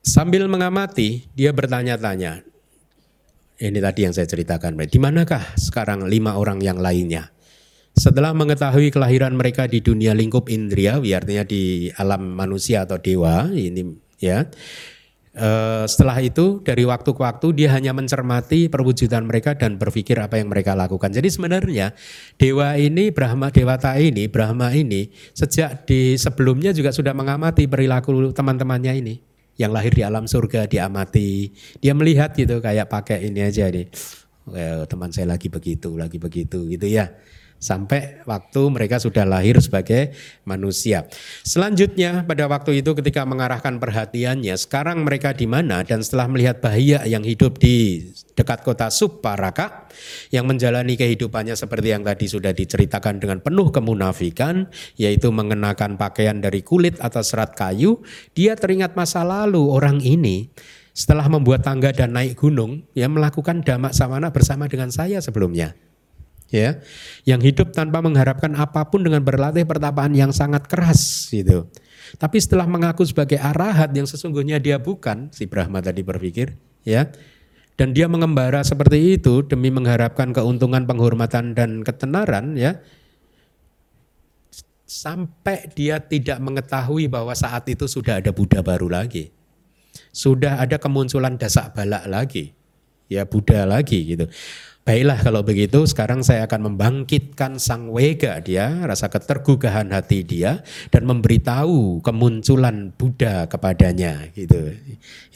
[0.00, 2.49] Sambil mengamati dia bertanya-tanya
[3.60, 4.80] ini tadi yang saya ceritakan.
[4.88, 7.28] Di manakah sekarang lima orang yang lainnya?
[7.92, 13.84] Setelah mengetahui kelahiran mereka di dunia lingkup indria, artinya di alam manusia atau dewa, ini
[14.16, 14.48] ya.
[15.30, 20.42] Uh, setelah itu dari waktu ke waktu dia hanya mencermati perwujudan mereka dan berpikir apa
[20.42, 21.14] yang mereka lakukan.
[21.14, 21.94] Jadi sebenarnya
[22.34, 28.92] dewa ini Brahma dewata ini Brahma ini sejak di sebelumnya juga sudah mengamati perilaku teman-temannya
[28.98, 29.29] ini
[29.60, 31.52] yang lahir di alam surga diamati.
[31.76, 33.92] Dia melihat gitu kayak pakai ini aja nih.
[34.88, 37.12] teman saya lagi begitu, lagi begitu gitu ya
[37.60, 40.16] sampai waktu mereka sudah lahir sebagai
[40.48, 41.06] manusia.
[41.44, 45.84] Selanjutnya pada waktu itu ketika mengarahkan perhatiannya, sekarang mereka di mana?
[45.84, 49.92] Dan setelah melihat bahaya yang hidup di dekat kota Subparaka
[50.32, 56.64] yang menjalani kehidupannya seperti yang tadi sudah diceritakan dengan penuh kemunafikan yaitu mengenakan pakaian dari
[56.64, 58.00] kulit atau serat kayu,
[58.32, 60.48] dia teringat masa lalu orang ini.
[60.90, 65.89] Setelah membuat tangga dan naik gunung ya melakukan damak samana bersama dengan saya sebelumnya
[66.50, 66.82] ya
[67.24, 71.70] yang hidup tanpa mengharapkan apa pun dengan berlatih pertapaan yang sangat keras gitu.
[72.18, 77.06] Tapi setelah mengaku sebagai arahat yang sesungguhnya dia bukan, si Brahma tadi berpikir, ya.
[77.78, 82.82] Dan dia mengembara seperti itu demi mengharapkan keuntungan, penghormatan dan ketenaran, ya.
[84.90, 89.30] Sampai dia tidak mengetahui bahwa saat itu sudah ada Buddha baru lagi.
[90.10, 92.58] Sudah ada kemunculan dasak balak lagi.
[93.06, 94.26] Ya Buddha lagi gitu.
[94.80, 101.04] Baiklah kalau begitu sekarang saya akan membangkitkan sang wega dia, rasa ketergugahan hati dia dan
[101.04, 104.72] memberitahu kemunculan Buddha kepadanya gitu.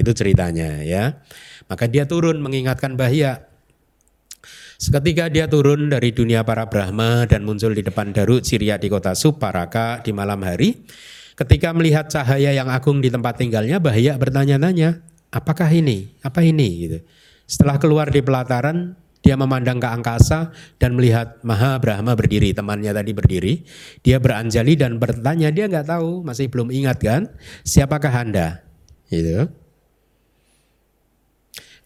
[0.00, 1.20] Itu ceritanya ya.
[1.68, 3.44] Maka dia turun mengingatkan bahaya.
[4.80, 9.12] Seketika dia turun dari dunia para Brahma dan muncul di depan Daru Siria di kota
[9.12, 10.88] Suparaka di malam hari.
[11.34, 15.02] Ketika melihat cahaya yang agung di tempat tinggalnya, bahaya bertanya-tanya,
[15.34, 16.14] apakah ini?
[16.22, 16.68] Apa ini?
[16.86, 16.98] Gitu.
[17.44, 18.94] Setelah keluar di pelataran,
[19.24, 23.64] dia memandang ke angkasa dan melihat Maha Brahma berdiri, temannya tadi berdiri.
[24.04, 27.32] Dia beranjali dan bertanya, dia nggak tahu, masih belum ingat kan,
[27.64, 28.60] siapakah anda?
[29.08, 29.48] Gitu.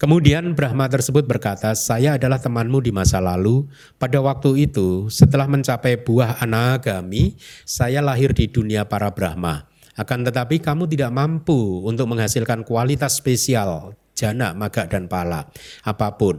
[0.02, 3.66] Kemudian Brahma tersebut berkata, saya adalah temanmu di masa lalu.
[4.02, 9.66] Pada waktu itu, setelah mencapai buah anagami, saya lahir di dunia para Brahma.
[9.98, 15.50] Akan tetapi kamu tidak mampu untuk menghasilkan kualitas spesial, jana, maga, dan pala,
[15.82, 16.38] apa pun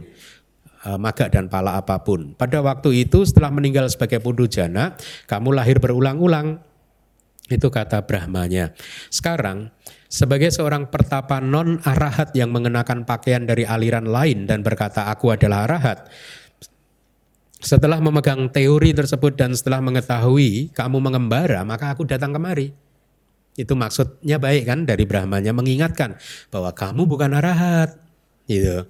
[0.86, 2.32] uh, maga dan pala apa pun.
[2.36, 4.96] Pada waktu itu setelah meninggal sebagai pudu jana,
[5.28, 6.60] kamu lahir berulang-ulang.
[7.50, 8.78] Itu kata Brahmanya.
[9.10, 9.74] Sekarang
[10.06, 15.66] sebagai seorang pertapa non arahat yang mengenakan pakaian dari aliran lain dan berkata aku adalah
[15.66, 16.06] arahat.
[17.60, 22.72] Setelah memegang teori tersebut dan setelah mengetahui kamu mengembara, maka aku datang kemari.
[23.58, 26.16] Itu maksudnya baik kan dari Brahmanya mengingatkan
[26.54, 27.98] bahwa kamu bukan arahat.
[28.46, 28.86] Gitu.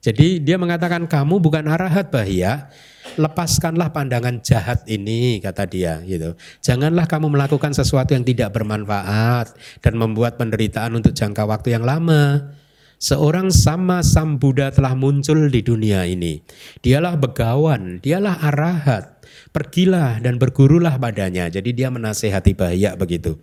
[0.00, 2.72] Jadi dia mengatakan kamu bukan arahat bahaya,
[3.20, 6.40] lepaskanlah pandangan jahat ini kata dia gitu.
[6.64, 9.52] Janganlah kamu melakukan sesuatu yang tidak bermanfaat
[9.84, 12.56] dan membuat penderitaan untuk jangka waktu yang lama.
[13.00, 16.44] Seorang sama Sam Buddha telah muncul di dunia ini.
[16.84, 19.19] Dialah begawan, dialah arahat.
[19.50, 21.50] Pergilah dan bergurulah padanya.
[21.50, 23.34] Jadi dia menasehati bahaya begitu.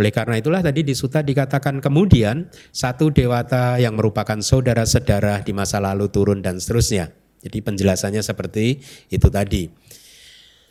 [0.00, 5.76] Oleh karena itulah tadi di suta dikatakan kemudian satu dewata yang merupakan saudara-saudara di masa
[5.76, 7.12] lalu turun dan seterusnya.
[7.44, 8.80] Jadi penjelasannya seperti
[9.12, 9.68] itu tadi.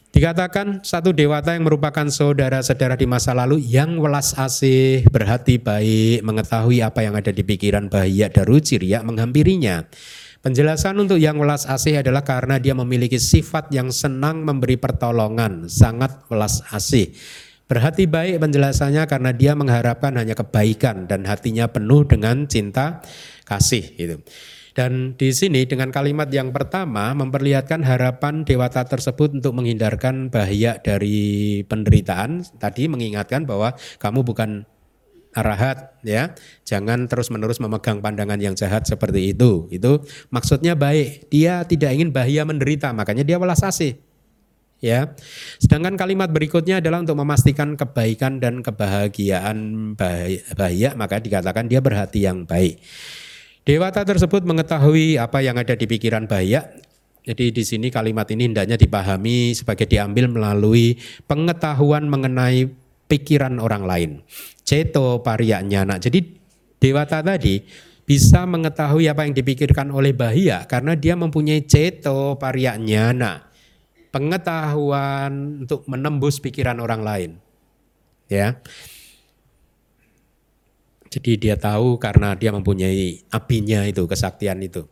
[0.09, 6.81] Dikatakan satu dewata yang merupakan saudara-saudara di masa lalu yang welas asih, berhati baik, mengetahui
[6.81, 9.85] apa yang ada di pikiran bahaya daru ciria menghampirinya.
[10.39, 16.23] Penjelasan untuk yang welas asih adalah karena dia memiliki sifat yang senang memberi pertolongan, sangat
[16.31, 17.11] welas asih.
[17.67, 23.03] Berhati baik penjelasannya karena dia mengharapkan hanya kebaikan dan hatinya penuh dengan cinta
[23.43, 24.23] kasih gitu.
[24.71, 31.67] Dan di sini dengan kalimat yang pertama memperlihatkan harapan dewata tersebut untuk menghindarkan bahaya dari
[31.67, 32.47] penderitaan.
[32.55, 34.63] Tadi mengingatkan bahwa kamu bukan
[35.33, 36.33] arahat ya.
[36.65, 39.69] Jangan terus-menerus memegang pandangan yang jahat seperti itu.
[39.69, 41.29] Itu maksudnya baik.
[41.29, 43.97] Dia tidak ingin bahaya menderita, makanya dia welas asih.
[44.79, 45.11] Ya.
[45.59, 49.91] Sedangkan kalimat berikutnya adalah untuk memastikan kebaikan dan kebahagiaan
[50.55, 52.79] bahaya, maka dikatakan dia berhati yang baik.
[53.67, 56.65] Dewata tersebut mengetahui apa yang ada di pikiran bahaya.
[57.27, 62.71] Jadi di sini kalimat ini hendaknya dipahami sebagai diambil melalui pengetahuan mengenai
[63.09, 64.11] pikiran orang lain.
[64.61, 65.19] Ceto
[65.65, 65.97] nyana.
[65.97, 66.21] Jadi
[66.77, 67.65] dewata tadi
[68.05, 72.37] bisa mengetahui apa yang dipikirkan oleh bahaya karena dia mempunyai ceto
[72.77, 73.49] nyana.
[74.09, 77.31] Pengetahuan untuk menembus pikiran orang lain.
[78.29, 78.57] Ya.
[81.09, 84.85] Jadi dia tahu karena dia mempunyai apinya itu, kesaktian itu.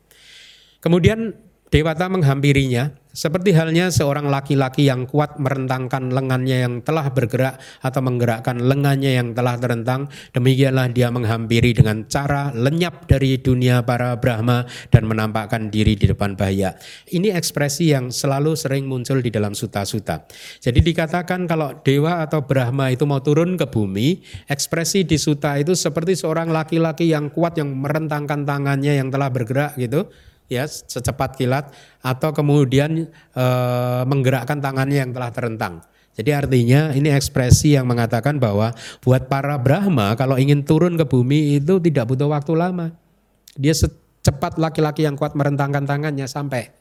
[0.82, 1.34] Kemudian
[1.68, 8.61] Dewata menghampirinya seperti halnya seorang laki-laki yang kuat merentangkan lengannya yang telah bergerak atau menggerakkan
[8.61, 10.05] lengannya yang telah terentang.
[10.38, 16.38] Demikianlah dia menghampiri dengan cara lenyap dari dunia para Brahma dan menampakkan diri di depan
[16.38, 16.78] bahaya.
[17.09, 20.30] Ini ekspresi yang selalu sering muncul di dalam suta-suta.
[20.61, 25.74] Jadi dikatakan kalau dewa atau Brahma itu mau turun ke bumi, ekspresi di suta itu
[25.74, 30.05] seperti seorang laki-laki yang kuat yang merentangkan tangannya yang telah bergerak gitu
[30.48, 33.45] ya secepat kilat atau kemudian e,
[34.08, 35.84] menggerakkan tangannya yang telah terentang.
[36.18, 38.74] Jadi artinya ini ekspresi yang mengatakan bahwa
[39.06, 42.89] buat para Brahma kalau ingin turun ke bumi itu tidak butuh waktu lama.
[43.54, 46.74] Dia secepat laki-laki yang kuat merentangkan tangannya sampai.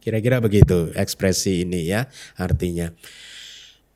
[0.00, 2.08] Kira-kira begitu ekspresi ini ya
[2.40, 2.88] artinya.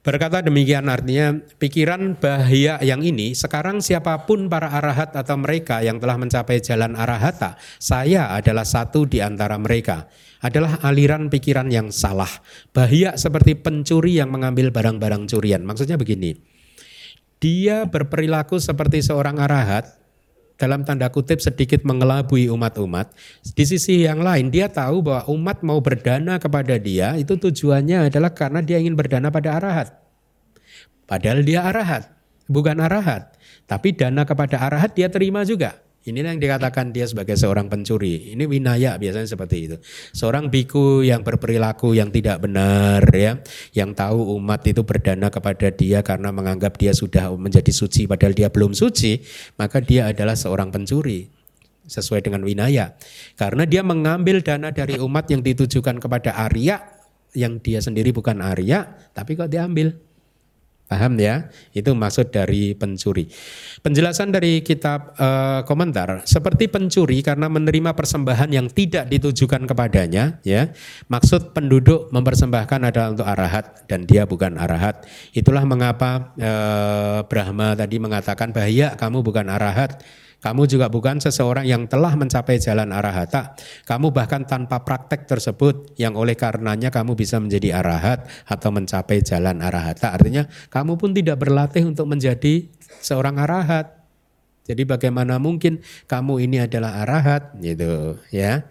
[0.04, 5.96] Berkata demikian artinya pikiran bahaya yang ini sekarang siapa pun para arahat atau mereka yang
[5.96, 10.04] telah mencapai jalan arahata, saya adalah satu di antara mereka.
[10.44, 12.28] Adalah aliran pikiran yang salah.
[12.76, 15.64] Bahaya seperti pencuri yang mengambil barang-barang curian.
[15.64, 16.36] Maksudnya begini.
[17.40, 20.03] Dia berperilaku seperti seorang arahat
[20.56, 23.12] dalam tanda kutip sedikit mengelabui umat-umat.
[23.52, 28.32] Di sisi yang lain dia tahu bahwa umat mau berdana kepada dia itu tujuannya adalah
[28.32, 29.88] karena dia ingin berdana pada arahat.
[31.04, 32.08] Padahal dia arahat,
[32.48, 33.36] bukan arahat.
[33.68, 35.83] Tapi dana kepada arahat dia terima juga.
[36.04, 38.36] Inilah yang dikatakan dia sebagai seorang pencuri.
[38.36, 39.76] Ini winaya biasanya seperti itu.
[40.12, 43.40] Seorang biku yang berperilaku yang tidak benar ya,
[43.72, 48.52] yang tahu umat itu berdana kepada dia karena menganggap dia sudah menjadi suci padahal dia
[48.52, 49.24] belum suci,
[49.56, 51.24] maka dia adalah seorang pencuri
[51.88, 53.00] sesuai dengan winaya.
[53.40, 56.84] Karena dia mengambil dana dari umat yang ditujukan kepada Arya
[57.32, 59.96] yang dia sendiri bukan Arya, tapi kok diambil.
[60.94, 61.50] Paham ya?
[61.74, 63.26] Itu maksud dari pencuri.
[63.82, 65.28] Penjelasan dari kitab e,
[65.66, 70.70] komentar seperti pencuri karena menerima persembahan yang tidak ditujukan kepadanya, ya.
[71.10, 75.02] Maksud penduduk mempersembahkan adalah untuk arahat dan dia bukan arahat.
[75.34, 76.52] Itulah mengapa e,
[77.26, 79.98] Brahma tadi mengatakan bahaya kamu bukan arahat
[80.44, 83.56] kamu juga bukan seseorang yang telah mencapai jalan arahata.
[83.88, 89.64] Kamu bahkan tanpa praktek tersebut yang oleh karenanya kamu bisa menjadi arahat atau mencapai jalan
[89.64, 90.12] arahata.
[90.12, 92.68] Artinya kamu pun tidak berlatih untuk menjadi
[93.00, 94.04] seorang arahat.
[94.68, 98.68] Jadi bagaimana mungkin kamu ini adalah arahat gitu ya.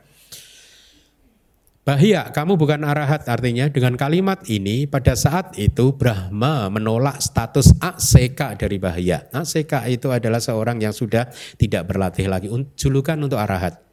[1.84, 8.56] Bahia, kamu bukan arahat artinya dengan kalimat ini pada saat itu Brahma menolak status ACK
[8.56, 9.28] dari Bahia.
[9.36, 11.28] ACK itu adalah seorang yang sudah
[11.60, 12.48] tidak berlatih lagi,
[12.80, 13.84] julukan untuk arahat.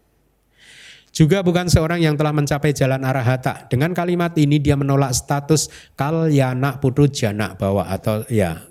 [1.11, 3.66] Juga bukan seorang yang telah mencapai jalan arahata.
[3.66, 5.66] Dengan kalimat ini dia menolak status
[5.99, 8.70] kalyana putu jana bawa atau ya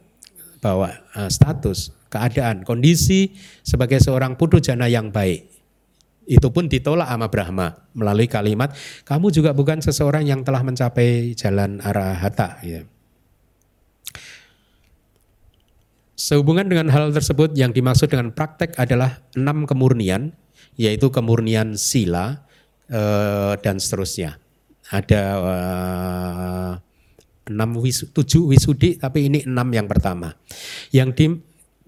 [0.63, 3.35] bawa uh, status, keadaan, kondisi
[3.67, 5.48] sebagai seorang putu jana yang baik.
[6.29, 8.69] Itu pun ditolak sama Brahma melalui kalimat,
[9.01, 12.61] kamu juga bukan seseorang yang telah mencapai jalan arahata.
[12.61, 12.85] Ya.
[16.13, 20.37] Sehubungan dengan hal tersebut yang dimaksud dengan praktek adalah enam kemurnian,
[20.77, 22.45] yaitu kemurnian sila
[22.93, 24.37] uh, dan seterusnya.
[24.93, 26.71] Ada uh,
[27.49, 27.69] enam
[28.13, 30.37] tujuh wisudi, tapi ini enam yang pertama.
[30.93, 31.25] Yang di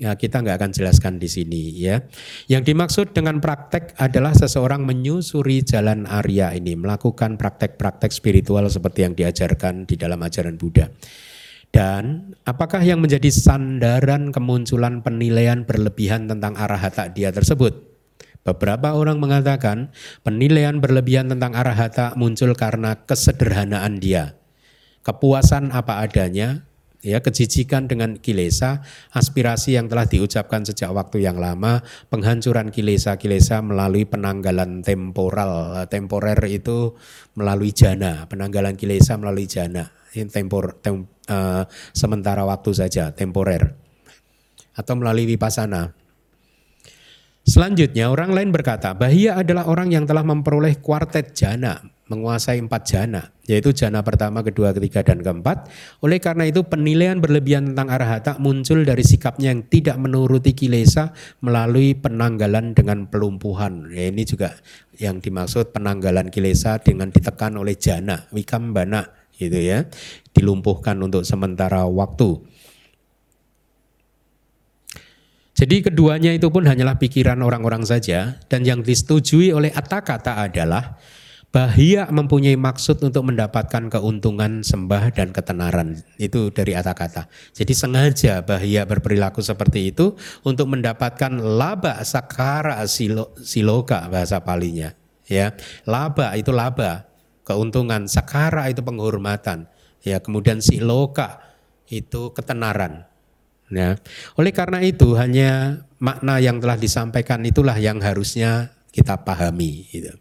[0.01, 2.01] ya kita nggak akan jelaskan di sini ya.
[2.49, 9.13] Yang dimaksud dengan praktek adalah seseorang menyusuri jalan Arya ini, melakukan praktek-praktek spiritual seperti yang
[9.13, 10.89] diajarkan di dalam ajaran Buddha.
[11.71, 17.87] Dan apakah yang menjadi sandaran kemunculan penilaian berlebihan tentang arahata dia tersebut?
[18.41, 19.93] Beberapa orang mengatakan
[20.25, 24.35] penilaian berlebihan tentang arahata muncul karena kesederhanaan dia.
[25.05, 26.65] Kepuasan apa adanya,
[27.01, 31.81] ya kejijikan dengan kilesa, aspirasi yang telah diucapkan sejak waktu yang lama,
[32.13, 36.93] penghancuran kilesa-kilesa melalui penanggalan temporal, temporer itu
[37.33, 43.73] melalui jana, penanggalan kilesa melalui jana, tempor, tem, uh, sementara waktu saja, temporer,
[44.77, 45.97] atau melalui wipasana.
[47.41, 51.81] Selanjutnya orang lain berkata, Bahia adalah orang yang telah memperoleh kuartet jana,
[52.11, 55.71] menguasai empat jana, yaitu jana pertama, kedua, ketiga, dan keempat.
[56.03, 61.95] Oleh karena itu penilaian berlebihan tentang arahata muncul dari sikapnya yang tidak menuruti kilesa melalui
[61.95, 63.87] penanggalan dengan pelumpuhan.
[63.95, 64.59] Ya, ini juga
[64.99, 69.87] yang dimaksud penanggalan kilesa dengan ditekan oleh jana, wikambana gitu ya,
[70.35, 72.51] dilumpuhkan untuk sementara waktu.
[75.61, 80.97] Jadi keduanya itu pun hanyalah pikiran orang-orang saja dan yang disetujui oleh Atta-kata adalah
[81.51, 85.99] Bahia mempunyai maksud untuk mendapatkan keuntungan sembah dan ketenaran.
[86.15, 87.27] Itu dari kata kata.
[87.51, 90.15] Jadi sengaja Bahia berperilaku seperti itu
[90.47, 94.95] untuk mendapatkan laba sakara silo, siloka bahasa palinya.
[95.27, 95.51] Ya,
[95.83, 97.11] laba itu laba,
[97.43, 98.07] keuntungan.
[98.07, 99.67] Sakara itu penghormatan.
[100.07, 101.43] Ya, kemudian siloka
[101.91, 103.11] itu ketenaran.
[103.67, 103.99] Ya.
[104.39, 109.91] Oleh karena itu hanya makna yang telah disampaikan itulah yang harusnya kita pahami.
[109.91, 110.15] Gitu.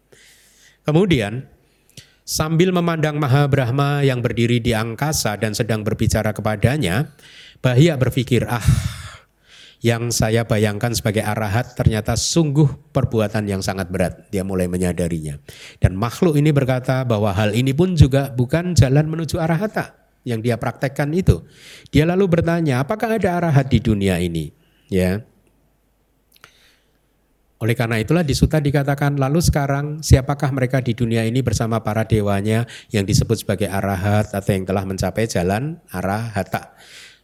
[0.91, 1.47] Kemudian
[2.27, 7.15] sambil memandang Maha Brahma yang berdiri di angkasa dan sedang berbicara kepadanya,
[7.63, 8.59] Bahia berpikir, ah
[9.79, 14.27] yang saya bayangkan sebagai arahat ternyata sungguh perbuatan yang sangat berat.
[14.35, 15.39] Dia mulai menyadarinya.
[15.79, 19.95] Dan makhluk ini berkata bahwa hal ini pun juga bukan jalan menuju arahata
[20.27, 21.47] yang dia praktekkan itu.
[21.87, 24.51] Dia lalu bertanya, apakah ada arahat di dunia ini?
[24.91, 25.23] Ya,
[27.61, 32.09] oleh karena itulah di Suta dikatakan lalu sekarang siapakah mereka di dunia ini bersama para
[32.09, 36.73] dewanya yang disebut sebagai arahat atau yang telah mencapai jalan arahata.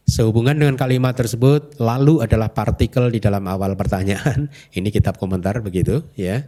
[0.06, 4.46] Sehubungan dengan kalimat tersebut lalu adalah partikel di dalam awal pertanyaan.
[4.78, 6.46] Ini kitab komentar begitu ya.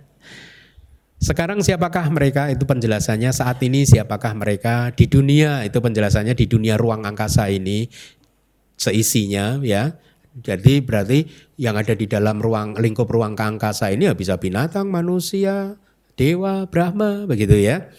[1.20, 6.80] Sekarang siapakah mereka itu penjelasannya saat ini siapakah mereka di dunia itu penjelasannya di dunia
[6.80, 7.92] ruang angkasa ini
[8.80, 10.00] seisinya ya
[10.40, 11.28] jadi berarti
[11.60, 15.76] yang ada di dalam ruang lingkup ruang angkasa ini ya bisa binatang, manusia,
[16.16, 17.92] dewa, Brahma begitu ya.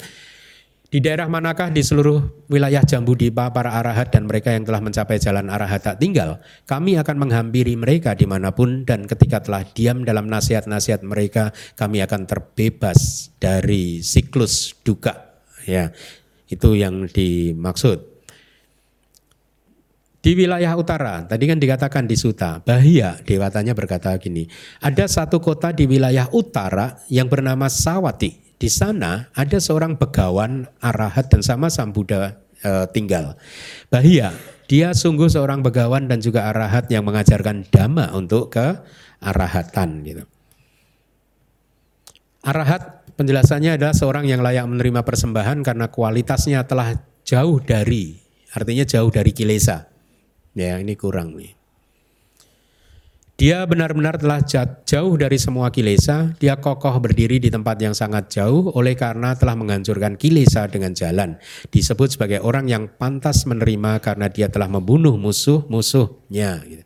[0.92, 2.20] Di daerah manakah di seluruh
[2.52, 7.00] wilayah Jambu Dipa para arahat dan mereka yang telah mencapai jalan arahat tak tinggal, kami
[7.00, 12.28] akan menghampiri mereka di mana pun dan ketika telah diam dalam nasihat-nasihat mereka, kami akan
[12.28, 15.40] terbebas dari siklus duka.
[15.64, 15.96] Ya,
[16.52, 18.11] itu yang dimaksud.
[20.22, 24.46] Di wilayah utara, tadi kan dikatakan di Suta, Bahia, dewatanya berkata gini,
[24.78, 28.54] ada satu kota di wilayah utara yang bernama Sawati.
[28.62, 33.34] Di sana ada seorang begawan arahat dan sama Sang Buddha e, tinggal.
[33.90, 34.30] Bahia,
[34.70, 38.78] dia sungguh seorang begawan dan juga arahat yang mengajarkan dhamma untuk ke
[39.26, 40.24] arahatan gitu.
[42.46, 46.94] Arahat penjelasannya adalah seorang yang layak menerima persembahan karena kualitasnya telah
[47.26, 48.22] jauh dari,
[48.54, 49.91] artinya jauh dari kilesa
[50.52, 51.56] Ya, ini kurang nih.
[53.42, 54.46] Dia benar-benar telah
[54.86, 59.58] jauh dari semua kilesa, dia kokoh berdiri di tempat yang sangat jauh oleh karena telah
[59.58, 61.42] menghancurkan kilesa dengan jalan.
[61.74, 66.62] Disebut sebagai orang yang pantas menerima karena dia telah membunuh musuh-musuhnya.
[66.70, 66.86] Gitu.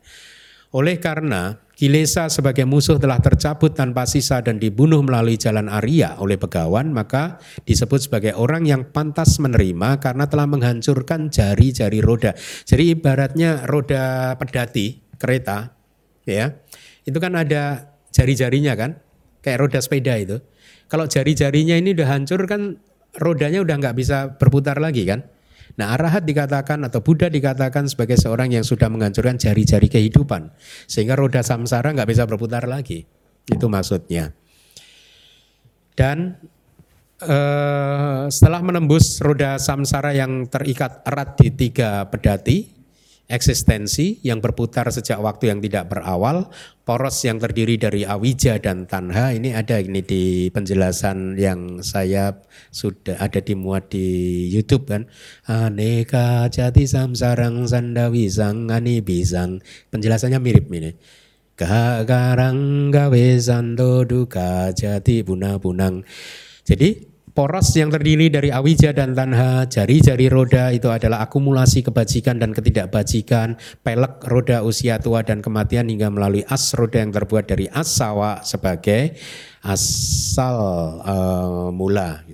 [0.72, 6.40] Oleh karena Kilesa sebagai musuh telah tercabut tanpa sisa dan dibunuh melalui jalan Arya oleh
[6.40, 7.36] Begawan, maka
[7.68, 12.32] disebut sebagai orang yang pantas menerima karena telah menghancurkan jari-jari roda.
[12.64, 15.76] Jadi ibaratnya roda pedati kereta,
[16.24, 16.56] ya,
[17.04, 18.96] itu kan ada jari-jarinya kan,
[19.44, 20.40] kayak roda sepeda itu.
[20.88, 22.80] Kalau jari-jarinya ini udah hancur kan
[23.20, 25.28] rodanya udah nggak bisa berputar lagi kan.
[25.76, 30.52] Nah arahat dikatakan atau Buddha dikatakan sebagai seorang yang sudah menghancurkan jari-jari kehidupan.
[30.88, 33.04] Sehingga roda samsara nggak bisa berputar lagi.
[33.48, 34.32] Itu maksudnya.
[35.96, 36.36] Dan
[37.24, 42.75] eh, setelah menembus roda samsara yang terikat erat di tiga pedati,
[43.26, 46.50] eksistensi yang berputar sejak waktu yang tidak berawal,
[46.86, 52.38] poros yang terdiri dari awija dan tanha ini ada ini di penjelasan yang saya
[52.70, 55.10] sudah ada dimuat di YouTube kan.
[55.50, 58.70] Aneka jati samsarang sandawi sang
[59.02, 59.58] bisang.
[59.90, 60.94] Penjelasannya mirip ini.
[61.56, 66.04] Gagarang gawe sando duka jati buna bunang.
[66.62, 72.56] Jadi Poros yang terdiri dari awija dan tanha, jari-jari roda itu adalah akumulasi kebajikan dan
[72.56, 77.92] ketidakbajikan, pelek roda usia tua dan kematian hingga melalui as roda yang terbuat dari as
[77.92, 79.20] sawa sebagai
[79.60, 80.56] asal
[81.04, 82.24] uh, mula.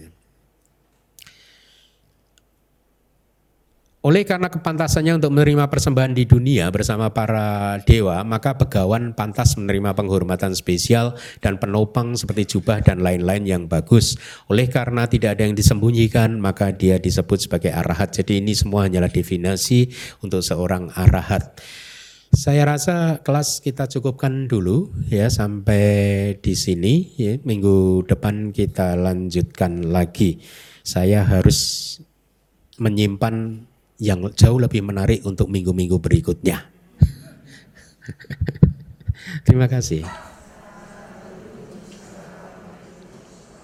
[4.03, 9.95] Oleh karena kepantasannya untuk menerima persembahan di dunia bersama para dewa, maka begawan pantas menerima
[9.95, 14.19] penghormatan spesial dan penopang seperti jubah dan lain-lain yang bagus.
[14.51, 18.11] Oleh karena tidak ada yang disembunyikan, maka dia disebut sebagai arahat.
[18.11, 19.87] Jadi ini semua hanyalah definisi
[20.19, 21.63] untuk seorang arahat.
[22.35, 27.39] Saya rasa kelas kita cukupkan dulu ya sampai di sini ya.
[27.39, 30.43] Minggu depan kita lanjutkan lagi.
[30.83, 32.03] Saya harus
[32.83, 33.69] menyimpan
[34.03, 36.67] yang jauh lebih menarik untuk minggu-minggu berikutnya.
[39.47, 40.03] Terima kasih.